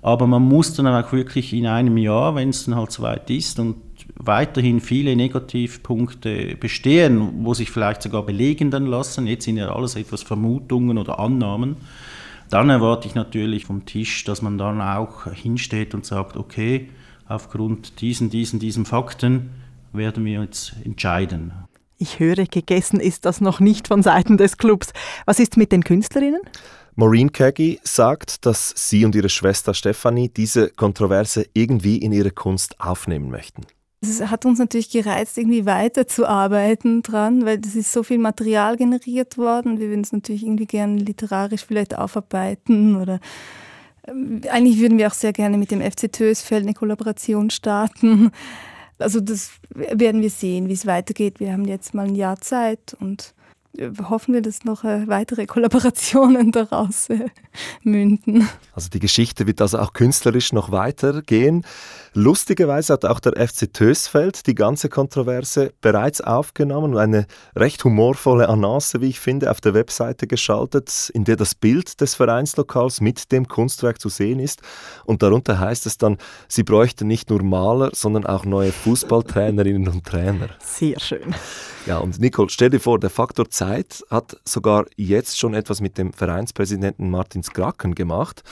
Aber 0.00 0.26
man 0.26 0.42
muss 0.42 0.72
dann 0.72 0.86
auch 0.86 1.12
wirklich 1.12 1.52
in 1.52 1.66
einem 1.66 1.98
Jahr, 1.98 2.34
wenn 2.34 2.48
es 2.48 2.64
dann 2.64 2.74
halt 2.74 2.92
soweit 2.92 3.28
ist 3.28 3.58
und 3.58 3.76
weiterhin 4.16 4.80
viele 4.80 5.16
Negativpunkte 5.16 6.56
bestehen, 6.56 7.44
wo 7.44 7.52
sich 7.52 7.70
vielleicht 7.70 8.00
sogar 8.00 8.22
belegen 8.24 8.70
dann 8.70 8.86
lassen, 8.86 9.26
jetzt 9.26 9.44
sind 9.44 9.58
ja 9.58 9.70
alles 9.70 9.96
etwas 9.96 10.22
Vermutungen 10.22 10.96
oder 10.96 11.18
Annahmen, 11.18 11.76
dann 12.48 12.70
erwarte 12.70 13.06
ich 13.06 13.14
natürlich 13.14 13.66
vom 13.66 13.84
Tisch, 13.84 14.24
dass 14.24 14.40
man 14.40 14.56
dann 14.56 14.80
auch 14.80 15.26
hinsteht 15.30 15.94
und 15.94 16.06
sagt, 16.06 16.38
okay, 16.38 16.88
aufgrund 17.32 18.00
diesen, 18.00 18.30
diesen, 18.30 18.58
diesen 18.58 18.84
Fakten 18.84 19.50
werden 19.92 20.24
wir 20.24 20.42
jetzt 20.42 20.74
entscheiden. 20.84 21.52
Ich 21.98 22.18
höre, 22.18 22.46
gegessen 22.46 23.00
ist 23.00 23.24
das 23.26 23.40
noch 23.40 23.60
nicht 23.60 23.88
von 23.88 24.02
Seiten 24.02 24.36
des 24.36 24.56
Clubs. 24.56 24.92
Was 25.24 25.38
ist 25.38 25.56
mit 25.56 25.72
den 25.72 25.84
Künstlerinnen? 25.84 26.40
Maureen 26.94 27.32
Keggy 27.32 27.80
sagt, 27.84 28.44
dass 28.44 28.74
sie 28.76 29.04
und 29.04 29.14
ihre 29.14 29.28
Schwester 29.28 29.72
Stefanie 29.72 30.28
diese 30.28 30.68
Kontroverse 30.70 31.46
irgendwie 31.54 31.98
in 31.98 32.12
ihre 32.12 32.30
Kunst 32.30 32.78
aufnehmen 32.80 33.30
möchten. 33.30 33.62
Es 34.02 34.20
hat 34.20 34.44
uns 34.44 34.58
natürlich 34.58 34.90
gereizt, 34.90 35.38
irgendwie 35.38 35.64
weiterzuarbeiten 35.64 37.02
dran, 37.02 37.46
weil 37.46 37.60
es 37.64 37.76
ist 37.76 37.92
so 37.92 38.02
viel 38.02 38.18
Material 38.18 38.76
generiert 38.76 39.38
worden. 39.38 39.78
Wir 39.78 39.88
würden 39.88 40.00
es 40.00 40.12
natürlich 40.12 40.42
irgendwie 40.42 40.66
gerne 40.66 40.96
literarisch 40.96 41.64
vielleicht 41.64 41.96
aufarbeiten 41.96 42.96
oder 42.96 43.20
eigentlich 44.06 44.80
würden 44.80 44.98
wir 44.98 45.06
auch 45.06 45.14
sehr 45.14 45.32
gerne 45.32 45.58
mit 45.58 45.70
dem 45.70 45.80
FC 45.80 46.12
Tösfeld 46.12 46.64
eine 46.64 46.74
Kollaboration 46.74 47.50
starten. 47.50 48.30
Also 48.98 49.20
das 49.20 49.52
werden 49.70 50.22
wir 50.22 50.30
sehen, 50.30 50.68
wie 50.68 50.74
es 50.74 50.86
weitergeht. 50.86 51.40
Wir 51.40 51.52
haben 51.52 51.64
jetzt 51.64 51.94
mal 51.94 52.06
ein 52.06 52.14
Jahr 52.14 52.40
Zeit 52.40 52.96
und 53.00 53.34
hoffen 54.08 54.34
wir, 54.34 54.42
dass 54.42 54.64
noch 54.64 54.84
äh, 54.84 55.08
weitere 55.08 55.46
Kollaborationen 55.46 56.52
daraus 56.52 57.08
äh, 57.08 57.26
münden. 57.82 58.48
Also 58.74 58.90
die 58.90 59.00
Geschichte 59.00 59.46
wird 59.46 59.60
also 59.60 59.78
auch 59.78 59.92
künstlerisch 59.92 60.52
noch 60.52 60.70
weitergehen. 60.70 61.64
Lustigerweise 62.14 62.92
hat 62.92 63.06
auch 63.06 63.20
der 63.20 63.48
FC 63.48 63.72
Tösfeld 63.72 64.46
die 64.46 64.54
ganze 64.54 64.90
Kontroverse 64.90 65.72
bereits 65.80 66.20
aufgenommen 66.20 66.92
und 66.92 66.98
eine 66.98 67.26
recht 67.56 67.82
humorvolle 67.84 68.50
Annonce, 68.50 69.00
wie 69.00 69.08
ich 69.08 69.20
finde, 69.20 69.50
auf 69.50 69.62
der 69.62 69.72
Webseite 69.72 70.26
geschaltet, 70.26 71.10
in 71.14 71.24
der 71.24 71.36
das 71.36 71.54
Bild 71.54 72.02
des 72.02 72.14
Vereinslokals 72.14 73.00
mit 73.00 73.32
dem 73.32 73.48
Kunstwerk 73.48 73.98
zu 73.98 74.10
sehen 74.10 74.40
ist. 74.40 74.60
Und 75.06 75.22
darunter 75.22 75.58
heißt 75.58 75.86
es 75.86 75.96
dann, 75.96 76.18
sie 76.48 76.64
bräuchten 76.64 77.06
nicht 77.06 77.30
nur 77.30 77.42
Maler, 77.42 77.90
sondern 77.94 78.26
auch 78.26 78.44
neue 78.44 78.72
Fußballtrainerinnen 78.72 79.88
und 79.88 80.04
Trainer. 80.04 80.50
Sehr 80.62 81.00
schön. 81.00 81.34
Ja, 81.86 81.98
und 81.98 82.20
Nicole, 82.20 82.48
stell 82.48 82.70
dir 82.70 82.78
vor, 82.78 83.00
der 83.00 83.10
Faktor 83.10 83.48
Zeit 83.62 84.04
hat 84.10 84.36
sogar 84.44 84.86
jetzt 84.96 85.38
schon 85.38 85.54
etwas 85.54 85.80
mit 85.80 85.96
dem 85.96 86.12
Vereinspräsidenten 86.12 87.10
Martin 87.10 87.44
Skraken 87.44 87.94
gemacht. 87.94 88.42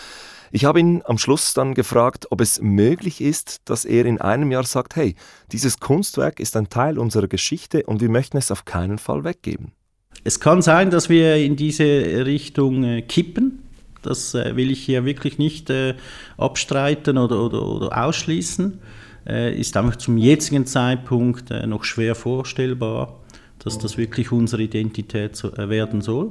Ich 0.53 0.64
habe 0.64 0.79
ihn 0.79 1.03
am 1.05 1.18
Schluss 1.18 1.53
dann 1.53 1.75
gefragt, 1.75 2.29
ob 2.31 2.40
es 2.40 2.61
möglich 2.61 3.20
ist, 3.20 3.61
dass 3.64 3.85
er 3.85 4.05
in 4.07 4.20
einem 4.20 4.53
Jahr 4.53 4.64
sagt, 4.64 4.94
hey, 4.94 5.16
dieses 5.51 5.81
Kunstwerk 5.81 6.38
ist 6.38 6.57
ein 6.57 6.68
Teil 6.68 6.99
unserer 6.99 7.27
Geschichte 7.27 7.83
und 7.85 8.01
wir 8.01 8.09
möchten 8.09 8.37
es 8.37 8.53
auf 8.53 8.64
keinen 8.64 8.99
Fall 8.99 9.25
weggeben. 9.25 9.73
Es 10.23 10.38
kann 10.38 10.62
sein, 10.62 10.90
dass 10.90 11.09
wir 11.09 11.37
in 11.37 11.57
diese 11.57 11.85
Richtung 12.25 12.85
äh, 12.85 13.03
kippen. 13.03 13.62
Das 14.03 14.35
äh, 14.35 14.55
will 14.55 14.70
ich 14.70 14.85
hier 14.85 15.05
wirklich 15.05 15.38
nicht 15.38 15.70
äh, 15.70 15.94
abstreiten 16.37 17.18
oder, 17.18 17.42
oder, 17.42 17.62
oder 17.62 18.05
ausschließen. 18.05 18.81
Ist 19.27 19.77
einfach 19.77 19.96
zum 19.96 20.16
jetzigen 20.16 20.64
Zeitpunkt 20.64 21.51
noch 21.51 21.85
schwer 21.85 22.14
vorstellbar 22.14 23.20
dass 23.64 23.79
das 23.79 23.96
wirklich 23.96 24.33
unsere 24.33 24.62
Identität 24.62 25.42
äh, 25.44 25.68
werden 25.68 26.01
soll. 26.01 26.31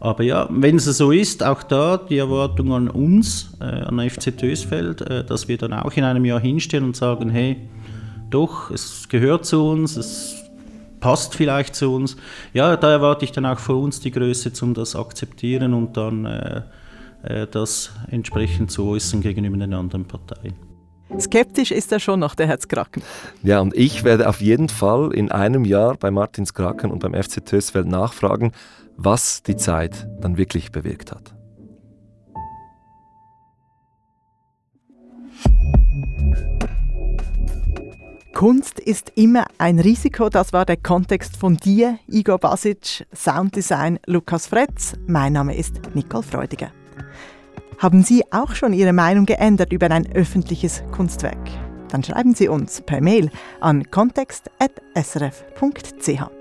Aber 0.00 0.22
ja, 0.22 0.48
wenn 0.50 0.76
es 0.76 0.84
so 0.84 1.12
ist, 1.12 1.42
auch 1.42 1.62
da 1.62 1.98
die 1.98 2.16
Erwartung 2.16 2.72
an 2.72 2.88
uns, 2.88 3.52
äh, 3.60 3.64
an 3.64 4.00
FC 4.00 4.36
Tösfeld, 4.36 5.02
äh, 5.02 5.24
dass 5.24 5.46
wir 5.46 5.58
dann 5.58 5.74
auch 5.74 5.92
in 5.92 6.04
einem 6.04 6.24
Jahr 6.24 6.40
hinstehen 6.40 6.84
und 6.84 6.96
sagen, 6.96 7.28
hey, 7.28 7.56
doch, 8.30 8.70
es 8.70 9.08
gehört 9.08 9.44
zu 9.44 9.66
uns, 9.66 9.96
es 9.96 10.36
passt 11.00 11.34
vielleicht 11.34 11.74
zu 11.74 11.92
uns. 11.94 12.16
Ja, 12.54 12.76
da 12.76 12.90
erwarte 12.92 13.24
ich 13.24 13.32
dann 13.32 13.44
auch 13.44 13.58
von 13.58 13.76
uns 13.76 14.00
die 14.00 14.10
Größe, 14.10 14.52
um 14.62 14.72
das 14.72 14.96
akzeptieren 14.96 15.74
und 15.74 15.96
dann 15.96 16.24
äh, 16.24 16.62
äh, 17.22 17.46
das 17.50 17.92
entsprechend 18.10 18.70
zu 18.70 18.86
äußern 18.86 19.20
gegenüber 19.20 19.56
den 19.56 19.74
anderen 19.74 20.06
Parteien. 20.06 20.69
Skeptisch 21.18 21.70
ist 21.70 21.90
er 21.92 22.00
schon 22.00 22.20
noch, 22.20 22.34
der 22.34 22.46
Herzkraken. 22.46 23.02
Ja, 23.42 23.60
und 23.60 23.74
ich 23.76 24.04
werde 24.04 24.28
auf 24.28 24.40
jeden 24.40 24.68
Fall 24.68 25.12
in 25.12 25.30
einem 25.32 25.64
Jahr 25.64 25.96
bei 25.96 26.10
Martins 26.10 26.54
Kraken 26.54 26.90
und 26.90 27.00
beim 27.00 27.14
FC 27.14 27.44
Tösfeld 27.44 27.86
nachfragen, 27.86 28.52
was 28.96 29.42
die 29.42 29.56
Zeit 29.56 30.06
dann 30.20 30.36
wirklich 30.36 30.72
bewirkt 30.72 31.12
hat. 31.12 31.34
Kunst 38.34 38.80
ist 38.80 39.12
immer 39.16 39.44
ein 39.58 39.78
Risiko, 39.78 40.30
das 40.30 40.54
war 40.54 40.64
der 40.64 40.78
Kontext 40.78 41.36
von 41.36 41.58
dir, 41.58 41.98
Igor 42.08 42.38
Basic, 42.38 43.06
Sounddesign 43.14 43.98
Lukas 44.06 44.46
Fretz. 44.46 44.94
Mein 45.06 45.34
Name 45.34 45.54
ist 45.54 45.80
Nicole 45.94 46.22
Freudiger. 46.22 46.70
Haben 47.80 48.02
Sie 48.02 48.24
auch 48.30 48.54
schon 48.54 48.74
Ihre 48.74 48.92
Meinung 48.92 49.24
geändert 49.24 49.72
über 49.72 49.90
ein 49.90 50.14
öffentliches 50.14 50.84
Kunstwerk? 50.92 51.48
Dann 51.88 52.04
schreiben 52.04 52.34
Sie 52.34 52.46
uns 52.46 52.82
per 52.82 53.00
Mail 53.00 53.30
an 53.58 53.90
kontext.srf.ch. 53.90 56.39